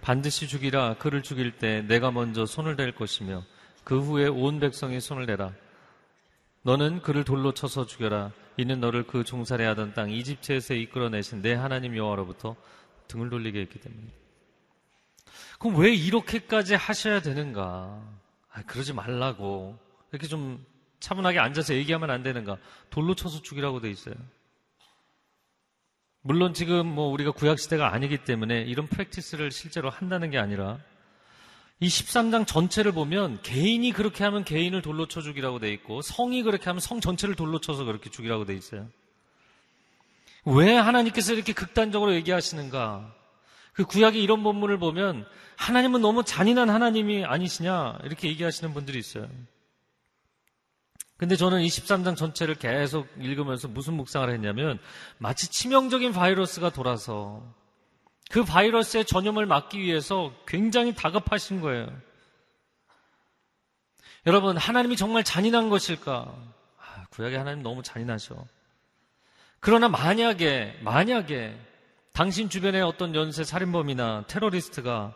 반드시 0.00 0.48
죽이라 0.48 0.94
그를 0.94 1.22
죽일 1.22 1.58
때 1.58 1.82
내가 1.82 2.10
먼저 2.10 2.46
손을 2.46 2.76
댈 2.76 2.92
것이며 2.92 3.44
그 3.84 4.00
후에 4.00 4.26
온 4.26 4.60
백성이 4.60 5.00
손을 5.00 5.26
대라. 5.26 5.52
너는 6.62 7.02
그를 7.02 7.24
돌로 7.24 7.52
쳐서 7.52 7.86
죽여라. 7.86 8.32
이는 8.56 8.80
너를 8.80 9.06
그 9.06 9.24
종살이 9.24 9.64
하던 9.64 9.94
땅 9.94 10.10
이집트에서 10.10 10.74
이끌어내신 10.74 11.42
내 11.42 11.54
하나님 11.54 11.96
여호와로부터 11.96 12.56
등을 13.08 13.30
돌리게 13.30 13.60
했기 13.60 13.80
때문에. 13.80 14.02
그럼 15.58 15.78
왜 15.78 15.94
이렇게까지 15.94 16.74
하셔야 16.74 17.20
되는가? 17.20 18.19
아, 18.52 18.62
그러지 18.62 18.92
말라고. 18.92 19.78
이렇게 20.10 20.26
좀 20.26 20.64
차분하게 21.00 21.38
앉아서 21.38 21.74
얘기하면 21.74 22.10
안 22.10 22.22
되는가? 22.22 22.58
돌로 22.90 23.14
쳐서 23.14 23.42
죽이라고 23.42 23.80
돼 23.80 23.90
있어요. 23.90 24.14
물론 26.22 26.52
지금 26.52 26.86
뭐 26.86 27.08
우리가 27.08 27.30
구약 27.32 27.58
시대가 27.58 27.94
아니기 27.94 28.18
때문에 28.18 28.62
이런 28.62 28.86
프랙티스를 28.88 29.50
실제로 29.50 29.88
한다는 29.88 30.30
게 30.30 30.38
아니라 30.38 30.78
이 31.78 31.88
13장 31.88 32.46
전체를 32.46 32.92
보면 32.92 33.40
개인이 33.40 33.90
그렇게 33.92 34.22
하면 34.24 34.44
개인을 34.44 34.82
돌로 34.82 35.08
쳐 35.08 35.22
죽이라고 35.22 35.60
돼 35.60 35.72
있고 35.72 36.02
성이 36.02 36.42
그렇게 36.42 36.64
하면 36.66 36.80
성 36.80 37.00
전체를 37.00 37.36
돌로 37.36 37.58
쳐서 37.58 37.84
그렇게 37.84 38.10
죽이라고 38.10 38.44
돼 38.44 38.54
있어요. 38.54 38.86
왜 40.44 40.74
하나님께서 40.74 41.32
이렇게 41.32 41.54
극단적으로 41.54 42.14
얘기하시는가? 42.14 43.14
그 43.80 43.86
구약의 43.86 44.22
이런 44.22 44.42
본문을 44.42 44.78
보면 44.78 45.26
하나님은 45.56 46.02
너무 46.02 46.22
잔인한 46.22 46.68
하나님이 46.68 47.24
아니시냐 47.24 48.00
이렇게 48.04 48.28
얘기하시는 48.28 48.74
분들이 48.74 48.98
있어요. 48.98 49.26
근데 51.16 51.34
저는 51.34 51.62
23장 51.62 52.14
전체를 52.14 52.56
계속 52.56 53.08
읽으면서 53.18 53.68
무슨 53.68 53.94
묵상을 53.94 54.30
했냐면 54.30 54.78
마치 55.16 55.50
치명적인 55.50 56.12
바이러스가 56.12 56.68
돌아서 56.68 57.42
그 58.30 58.44
바이러스의 58.44 59.06
전염을 59.06 59.46
막기 59.46 59.80
위해서 59.80 60.34
굉장히 60.46 60.94
다급하신 60.94 61.62
거예요. 61.62 61.90
여러분, 64.26 64.58
하나님이 64.58 64.98
정말 64.98 65.24
잔인한 65.24 65.70
것일까? 65.70 66.34
아, 66.78 67.04
구약의 67.12 67.38
하나님 67.38 67.62
너무 67.62 67.82
잔인하셔. 67.82 68.44
그러나 69.58 69.88
만약에, 69.88 70.78
만약에 70.82 71.69
당신 72.12 72.48
주변에 72.48 72.80
어떤 72.80 73.14
연쇄 73.14 73.44
살인범이나 73.44 74.24
테러리스트가 74.26 75.14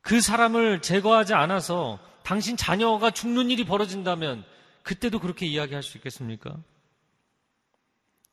그 0.00 0.20
사람을 0.20 0.82
제거하지 0.82 1.34
않아서 1.34 1.98
당신 2.22 2.56
자녀가 2.56 3.10
죽는 3.10 3.50
일이 3.50 3.64
벌어진다면 3.64 4.44
그때도 4.82 5.18
그렇게 5.18 5.46
이야기할 5.46 5.82
수 5.82 5.96
있겠습니까? 5.98 6.56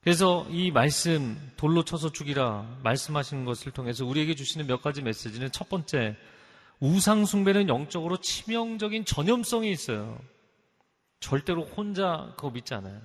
그래서 0.02 0.46
이 0.50 0.70
말씀 0.70 1.38
돌로 1.56 1.84
쳐서 1.84 2.12
죽이라 2.12 2.80
말씀하시는 2.84 3.46
것을 3.46 3.72
통해서 3.72 4.06
우리에게 4.06 4.36
주시는 4.36 4.68
몇 4.68 4.82
가지 4.82 5.02
메시지는 5.02 5.52
첫 5.52 5.70
번째 5.70 6.18
우상 6.80 7.26
숭배는 7.26 7.70
영적으로 7.70 8.18
치명적인 8.18 9.06
전염성이 9.06 9.72
있어요. 9.72 10.20
절대로 11.20 11.64
혼자 11.64 12.34
그거 12.36 12.50
믿지 12.52 12.74
않아요. 12.74 13.02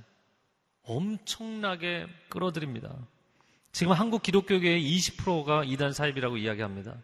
엄청나게 0.82 2.07
끌어들입니다. 2.28 2.97
지금 3.78 3.92
한국 3.92 4.24
기독교계의 4.24 4.82
20%가 4.82 5.62
이단 5.62 5.92
사입이라고 5.92 6.36
이야기합니다. 6.36 6.96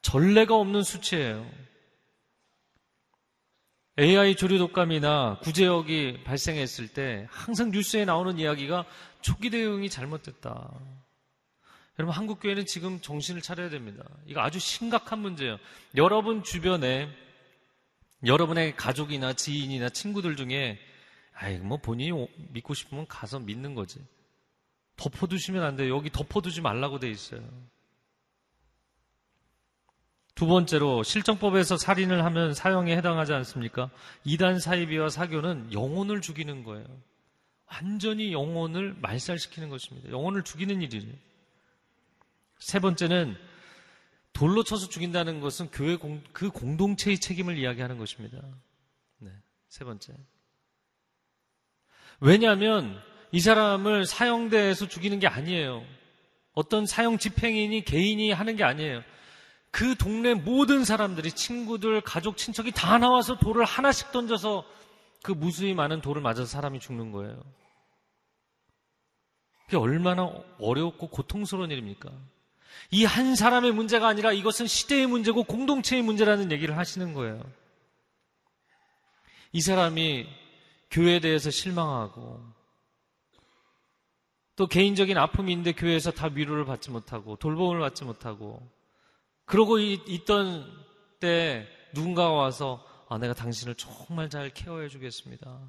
전례가 0.00 0.54
없는 0.54 0.82
수치예요. 0.82 1.46
AI 3.98 4.34
조류 4.34 4.56
독감이나 4.56 5.40
구제역이 5.42 6.24
발생했을 6.24 6.88
때 6.88 7.26
항상 7.28 7.70
뉴스에 7.72 8.06
나오는 8.06 8.38
이야기가 8.38 8.86
초기 9.20 9.50
대응이 9.50 9.90
잘못됐다. 9.90 10.72
여러분 11.98 12.16
한국 12.16 12.40
교회는 12.40 12.64
지금 12.64 13.02
정신을 13.02 13.42
차려야 13.42 13.68
됩니다. 13.68 14.02
이거 14.24 14.40
아주 14.40 14.58
심각한 14.58 15.18
문제예요. 15.18 15.58
여러분 15.94 16.42
주변에 16.42 17.06
여러분의 18.24 18.76
가족이나 18.76 19.34
지인이나 19.34 19.90
친구들 19.90 20.36
중에 20.36 20.78
아이 21.34 21.58
뭐 21.58 21.76
본인이 21.76 22.26
믿고 22.48 22.72
싶으면 22.72 23.06
가서 23.06 23.38
믿는 23.40 23.74
거지. 23.74 24.00
덮어두시면 24.98 25.62
안 25.64 25.76
돼요. 25.76 25.96
여기 25.96 26.10
덮어두지 26.10 26.60
말라고 26.60 26.98
돼 26.98 27.08
있어요. 27.08 27.40
두 30.34 30.46
번째로 30.46 31.02
실정법에서 31.02 31.78
살인을 31.78 32.24
하면 32.24 32.54
사형에 32.54 32.96
해당하지 32.96 33.32
않습니까? 33.32 33.90
이단 34.24 34.60
사이비와 34.60 35.08
사교는 35.08 35.72
영혼을 35.72 36.20
죽이는 36.20 36.62
거예요. 36.62 36.86
완전히 37.66 38.32
영혼을 38.32 38.94
말살시키는 39.00 39.68
것입니다. 39.68 40.10
영혼을 40.10 40.42
죽이는 40.42 40.80
일이에요. 40.82 41.12
세 42.58 42.78
번째는 42.78 43.36
돌로 44.32 44.62
쳐서 44.62 44.88
죽인다는 44.88 45.40
것은 45.40 45.70
교회 45.70 45.96
공, 45.96 46.22
그 46.32 46.50
공동체의 46.50 47.18
책임을 47.18 47.58
이야기하는 47.58 47.98
것입니다. 47.98 48.38
네, 49.18 49.30
세 49.68 49.84
번째. 49.84 50.14
왜냐하면 52.20 53.02
이 53.32 53.40
사람을 53.40 54.06
사형대에서 54.06 54.88
죽이는 54.88 55.18
게 55.18 55.26
아니에요. 55.26 55.84
어떤 56.54 56.86
사형 56.86 57.18
집행인이 57.18 57.84
개인이 57.84 58.32
하는 58.32 58.56
게 58.56 58.64
아니에요. 58.64 59.02
그 59.70 59.94
동네 59.96 60.34
모든 60.34 60.84
사람들이 60.84 61.32
친구들, 61.32 62.00
가족, 62.00 62.36
친척이 62.36 62.72
다 62.72 62.98
나와서 62.98 63.38
돌을 63.38 63.64
하나씩 63.64 64.12
던져서 64.12 64.64
그 65.22 65.32
무수히 65.32 65.74
많은 65.74 66.00
돌을 66.00 66.22
맞아서 66.22 66.46
사람이 66.46 66.80
죽는 66.80 67.12
거예요. 67.12 67.42
그게 69.66 69.76
얼마나 69.76 70.32
어렵고 70.58 71.08
고통스러운 71.08 71.70
일입니까? 71.70 72.10
이 72.90 73.04
한 73.04 73.34
사람의 73.34 73.72
문제가 73.72 74.08
아니라 74.08 74.32
이것은 74.32 74.66
시대의 74.66 75.06
문제고 75.06 75.44
공동체의 75.44 76.02
문제라는 76.02 76.50
얘기를 76.52 76.78
하시는 76.78 77.12
거예요. 77.12 77.44
이 79.52 79.60
사람이 79.60 80.26
교회에 80.90 81.20
대해서 81.20 81.50
실망하고 81.50 82.42
또 84.58 84.66
개인적인 84.66 85.16
아픔이 85.16 85.52
있는데 85.52 85.70
교회에서 85.70 86.10
다 86.10 86.28
위로를 86.34 86.64
받지 86.64 86.90
못하고 86.90 87.36
돌봄을 87.36 87.78
받지 87.78 88.02
못하고 88.02 88.60
그러고 89.44 89.78
있던 89.78 90.66
때 91.20 91.68
누군가가 91.94 92.32
와서 92.32 92.84
아, 93.08 93.18
내가 93.18 93.34
당신을 93.34 93.76
정말 93.76 94.28
잘 94.28 94.50
케어해 94.52 94.88
주겠습니다. 94.88 95.60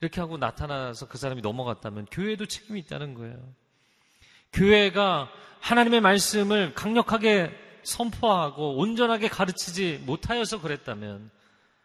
이렇게 0.00 0.22
하고 0.22 0.38
나타나서 0.38 1.08
그 1.08 1.18
사람이 1.18 1.42
넘어갔다면 1.42 2.06
교회도 2.10 2.46
책임이 2.46 2.80
있다는 2.80 3.12
거예요. 3.12 3.36
교회가 4.54 5.30
하나님의 5.60 6.00
말씀을 6.00 6.72
강력하게 6.72 7.50
선포하고 7.82 8.78
온전하게 8.78 9.28
가르치지 9.28 10.04
못하여서 10.06 10.58
그랬다면 10.58 11.30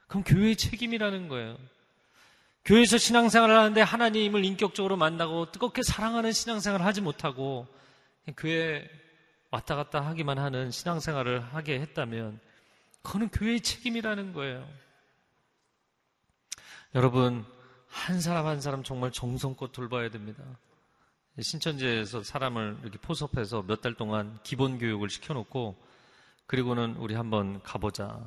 그럼 0.07 0.23
교회의 0.23 0.55
책임이라는 0.55 1.27
거예요. 1.27 1.57
교회에서 2.67 2.97
신앙생활을 2.97 3.57
하는데 3.57 3.81
하나님을 3.81 4.43
인격적으로 4.43 4.97
만나고 4.97 5.53
뜨겁게 5.53 5.83
사랑하는 5.83 6.33
신앙생활을 6.33 6.85
하지 6.85 6.99
못하고 6.99 7.65
교회 8.35 8.85
왔다 9.51 9.77
갔다 9.77 10.05
하기만 10.05 10.37
하는 10.37 10.69
신앙생활을 10.69 11.39
하게 11.39 11.79
했다면 11.79 12.41
그거는 13.03 13.29
교회의 13.29 13.61
책임이라는 13.61 14.33
거예요. 14.33 14.67
여러분, 16.93 17.45
한 17.87 18.19
사람 18.19 18.45
한 18.45 18.59
사람 18.59 18.83
정말 18.83 19.13
정성껏 19.13 19.71
돌봐야 19.71 20.09
됩니다. 20.09 20.43
신천지에서 21.39 22.21
사람을 22.21 22.79
이렇게 22.81 22.97
포섭해서 22.97 23.63
몇 23.65 23.79
달 23.79 23.93
동안 23.93 24.39
기본 24.43 24.77
교육을 24.77 25.09
시켜놓고 25.09 25.81
그리고는 26.47 26.97
우리 26.97 27.15
한번 27.15 27.63
가보자. 27.63 28.19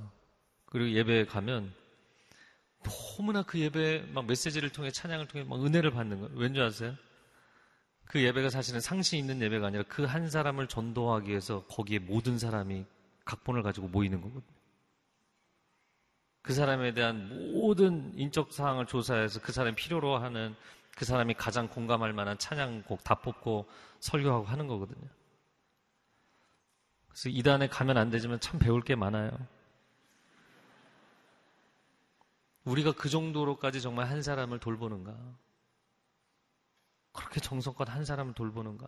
그리고 0.64 0.92
예배에 0.92 1.26
가면 1.26 1.74
너무나 2.82 3.42
그 3.42 3.58
예배 3.58 4.06
막 4.12 4.26
메시지를 4.26 4.70
통해 4.70 4.90
찬양을 4.90 5.28
통해 5.28 5.44
막 5.44 5.64
은혜를 5.64 5.90
받는 5.90 6.20
거예요. 6.20 6.34
왠지 6.36 6.60
아세요? 6.60 6.94
그 8.06 8.22
예배가 8.22 8.50
사실은 8.50 8.80
상시 8.80 9.16
있는 9.18 9.40
예배가 9.40 9.68
아니라 9.68 9.84
그 9.84 10.04
한 10.04 10.28
사람을 10.30 10.66
전도하기 10.66 11.28
위해서 11.28 11.64
거기에 11.66 11.98
모든 12.00 12.38
사람이 12.38 12.84
각본을 13.24 13.62
가지고 13.62 13.88
모이는 13.88 14.20
거거든요. 14.20 14.42
그 16.42 16.54
사람에 16.54 16.94
대한 16.94 17.52
모든 17.52 18.12
인적 18.18 18.52
사항을 18.52 18.86
조사해서 18.86 19.40
그 19.40 19.52
사람이 19.52 19.76
필요로 19.76 20.16
하는 20.18 20.56
그 20.96 21.04
사람이 21.04 21.34
가장 21.34 21.68
공감할 21.68 22.12
만한 22.12 22.38
찬양곡 22.38 23.04
다 23.04 23.14
뽑고 23.16 23.68
설교하고 24.00 24.46
하는 24.46 24.66
거거든요. 24.66 25.06
그래서 27.08 27.28
이단에 27.28 27.68
가면 27.68 27.98
안 27.98 28.10
되지만 28.10 28.40
참 28.40 28.58
배울 28.58 28.82
게 28.82 28.94
많아요. 28.96 29.30
우리가 32.70 32.92
그 32.92 33.08
정도로까지 33.08 33.80
정말 33.80 34.08
한 34.08 34.22
사람을 34.22 34.60
돌보는가? 34.60 35.16
그렇게 37.12 37.40
정성껏 37.40 37.88
한 37.88 38.04
사람을 38.04 38.34
돌보는가? 38.34 38.86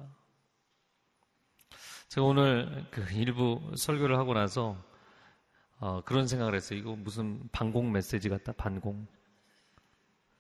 제가 2.09 2.27
오늘 2.27 2.87
그 2.91 3.03
일부 3.13 3.73
설교를 3.77 4.19
하고 4.19 4.35
나서 4.35 4.77
어, 5.79 6.01
그런 6.05 6.29
생각을 6.29 6.55
했어요. 6.55 6.79
이거 6.79 6.95
무슨 6.95 7.49
반공 7.51 7.91
메시지 7.91 8.29
같다, 8.29 8.53
반공. 8.53 9.07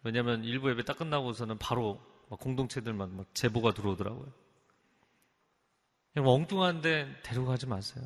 왜냐면 0.04 0.44
일부 0.44 0.70
예배 0.70 0.84
딱 0.84 0.98
끝나고서는 0.98 1.58
바로 1.58 2.00
공동체들만 2.28 3.16
막 3.16 3.34
제보가 3.34 3.74
들어오더라고요. 3.74 4.32
그냥 6.12 6.28
엉뚱한데 6.28 7.22
데려가지 7.22 7.66
마세요. 7.66 8.04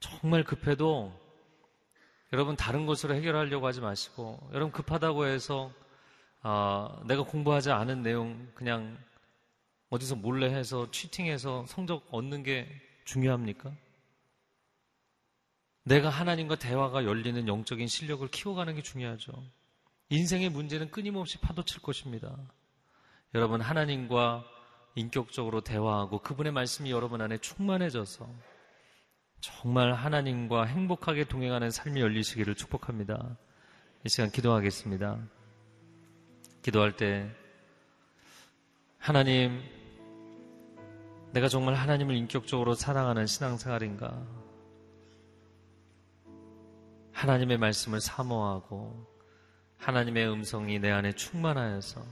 정말 0.00 0.42
급해도 0.44 1.12
여러분 2.32 2.56
다른 2.56 2.86
것으로 2.86 3.14
해결하려고 3.14 3.66
하지 3.66 3.80
마시고 3.80 4.38
여러분 4.52 4.72
급하다고 4.72 5.26
해서 5.26 5.72
아, 6.42 7.00
내가 7.06 7.22
공부하지 7.22 7.70
않은 7.70 8.02
내용 8.02 8.48
그냥 8.54 8.98
어디서 9.90 10.16
몰래 10.16 10.52
해서 10.52 10.90
치팅해서 10.90 11.66
성적 11.66 12.06
얻는 12.10 12.42
게 12.42 12.68
중요합니까? 13.04 13.72
내가 15.84 16.08
하나님과 16.08 16.56
대화가 16.56 17.04
열리는 17.04 17.46
영적인 17.46 17.86
실력을 17.86 18.26
키워가는 18.28 18.74
게 18.74 18.82
중요하죠. 18.82 19.32
인생의 20.08 20.50
문제는 20.50 20.90
끊임없이 20.90 21.38
파도칠 21.38 21.80
것입니다. 21.80 22.36
여러분 23.34 23.60
하나님과 23.60 24.44
인격적으로 24.96 25.60
대화하고 25.60 26.20
그분의 26.20 26.52
말씀이 26.52 26.90
여러분 26.90 27.20
안에 27.20 27.38
충만해져서 27.38 28.28
정말 29.46 29.92
하나님과 29.92 30.64
행복하게 30.64 31.22
동행하는 31.22 31.70
삶이 31.70 32.00
열리시기를 32.00 32.56
축복합니다. 32.56 33.36
이 34.02 34.08
시간 34.08 34.28
기도하겠습니다. 34.28 35.20
기도할 36.62 36.96
때 36.96 37.30
하나님 38.98 39.62
내가 41.30 41.46
정말 41.46 41.74
하나님을 41.74 42.16
인격적으로 42.16 42.74
사랑하는 42.74 43.26
신앙생활인가? 43.26 44.20
하나님의 47.12 47.58
말씀을 47.58 48.00
사모하고 48.00 49.06
하나님의 49.76 50.28
음성이 50.28 50.80
내 50.80 50.90
안에 50.90 51.12
충만하여서 51.12 52.04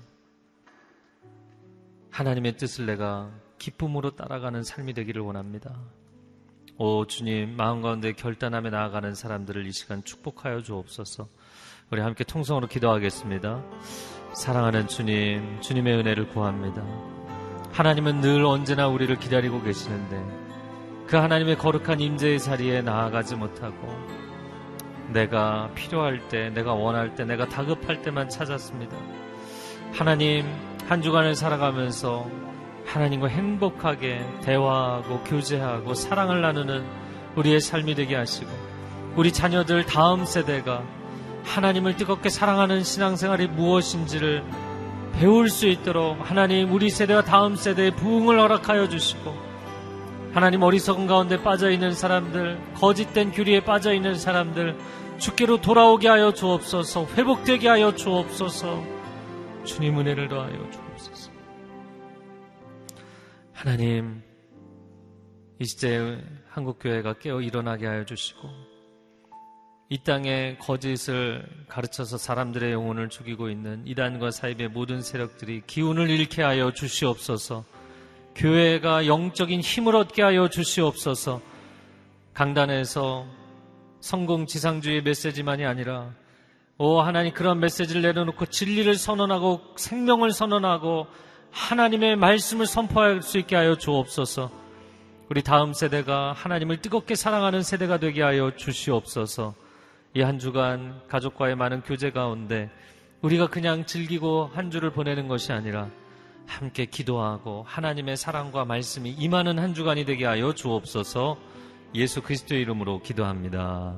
하나님의 2.12 2.59
뜻을 2.59 2.87
내가 2.87 3.32
기쁨으로 3.59 4.14
따라가는 4.14 4.62
삶이 4.62 4.95
되기를 4.95 5.20
원합니다. 5.20 5.76
오 6.77 7.07
주님 7.07 7.57
마음 7.57 7.83
가운데 7.83 8.12
결단하며 8.12 8.70
나아가는 8.70 9.14
사람들을 9.14 9.64
이 9.66 9.72
시간 9.72 10.03
축복하여 10.03 10.62
주옵소서. 10.62 11.29
우리 11.91 12.01
함께 12.01 12.25
통성으로 12.25 12.66
기도하겠습니다. 12.66 13.62
사랑하는 14.35 14.89
주님, 14.89 15.61
주님의 15.61 15.99
은혜를 15.99 16.29
구합니다. 16.31 16.83
하나님은 17.72 18.20
늘 18.20 18.45
언제나 18.45 18.89
우리를 18.89 19.16
기다리고 19.20 19.62
계시는데 19.62 20.45
그 21.07 21.16
하나님의 21.16 21.59
거룩한 21.59 22.01
임재의 22.01 22.41
자리에 22.41 22.83
나아가지 22.83 23.37
못하고 23.37 23.77
내가 25.12 25.70
필요할 25.77 26.29
때, 26.29 26.51
내가 26.51 26.75
원할 26.75 27.14
때, 27.14 27.25
내가 27.25 27.47
다급할 27.49 28.03
때만 28.03 28.29
찾았습니다. 28.29 28.97
하나님, 29.93 30.45
한 30.89 31.03
주간을 31.03 31.37
살아가면서 31.37 32.29
하나님과 32.95 33.27
행복하게 33.27 34.25
대화하고 34.43 35.25
교제하고 35.25 35.95
사랑을 35.95 36.41
나누는 36.43 36.85
우리의 37.35 37.61
삶이 37.61 37.97
되게 37.97 38.15
하시고 38.15 38.49
우리 39.17 39.33
자녀들 39.33 39.85
다음 39.85 40.25
세대가 40.25 40.85
하나님을 41.43 41.97
뜨겁게 41.97 42.29
사랑하는 42.29 42.85
신앙생활이 42.85 43.49
무엇인지를 43.49 44.45
배울 45.15 45.51
수 45.51 45.67
있도록 45.67 46.19
하나님 46.21 46.73
우리 46.73 46.89
세대와 46.89 47.23
다음 47.23 47.57
세대의 47.57 47.97
부흥을 47.97 48.39
허락하여 48.39 48.89
주시고 48.89 49.35
하나님 50.33 50.63
어리석은 50.63 51.09
가운데 51.09 51.43
빠져 51.43 51.71
있는 51.71 51.93
사람들, 51.93 52.61
거짓된 52.75 53.33
규리에 53.33 53.61
빠져 53.61 53.93
있는 53.93 54.17
사람들 54.17 54.77
주께로 55.19 55.61
돌아오게 55.61 56.09
하여 56.09 56.33
주옵소서, 56.33 57.07
회복되게 57.17 57.69
하여 57.69 57.95
주옵소서. 57.95 58.83
주님 59.65 59.99
은혜를 59.99 60.29
더하여 60.29 60.51
주옵소서. 60.51 60.84
하나님 63.65 64.21
이 65.59 65.65
시대 65.65 66.23
한국 66.51 66.79
교회가 66.79 67.15
깨어 67.15 67.41
일어나게 67.41 67.87
하여 67.87 68.05
주시고 68.05 68.47
이 69.89 70.05
땅에 70.05 70.59
거짓을 70.59 71.49
가르쳐서 71.69 72.19
사람들의 72.19 72.73
영혼을 72.73 73.09
죽이고 73.09 73.49
있는 73.49 73.83
이단과 73.87 74.33
사입의 74.33 74.69
모든 74.69 75.01
세력들이 75.01 75.62
기운을 75.67 76.11
잃게 76.11 76.43
하여 76.43 76.73
주시옵소서. 76.73 77.65
교회가 78.35 79.07
영적인 79.07 79.61
힘을 79.61 79.97
얻게 79.97 80.23
하여 80.23 80.49
주시옵소서. 80.49 81.41
강단에서 82.35 83.27
성공 84.01 84.45
지상주의 84.45 85.03
메시지만이 85.03 85.65
아니라 85.65 86.15
오 86.77 87.01
하나님 87.01 87.33
그런 87.33 87.61
메시지를 87.61 88.03
내려놓고 88.03 88.45
진리를 88.45 88.95
선언하고 88.95 89.62
생명을 89.77 90.33
선언하고 90.33 91.07
하나님의 91.55 92.17
말씀을 92.17 92.67
선포할 92.67 93.23
수 93.23 93.39
있게 93.39 93.55
하여 93.55 93.77
주옵소서. 93.77 94.51
우리 95.31 95.43
다음 95.43 95.73
세대가 95.73 96.33
하나님을 96.33 96.83
뜨겁게 96.83 97.15
사랑하는 97.15 97.63
세대가 97.63 97.99
되게 97.99 98.23
하여 98.23 98.55
주시옵소서. 98.57 99.55
이 100.17 100.21
한 100.23 100.39
주간 100.39 101.01
가족과의 101.09 101.57
많은 101.57 101.83
교제 101.83 102.11
가운데 102.11 102.71
우리가 103.23 103.49
그냥 103.49 103.85
즐기고 103.85 104.51
한 104.55 104.71
주를 104.71 104.91
보내는 104.93 105.27
것이 105.27 105.53
아니라 105.53 105.91
함께 106.47 106.85
기도하고 106.87 107.65
하나님의 107.67 108.17
사랑과 108.17 108.65
말씀이 108.65 109.11
임하는 109.11 109.59
한 109.59 109.75
주간이 109.75 110.05
되게 110.05 110.25
하여 110.27 110.53
주옵소서 110.53 111.37
예수 111.97 112.23
그리스도의 112.23 112.63
이름으로 112.63 113.01
기도합니다. 113.03 113.97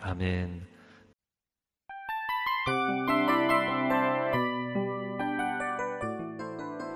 아멘. 0.00 0.75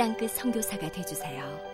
땅끝 0.00 0.30
성교사가 0.30 0.90
되주세요 0.90 1.69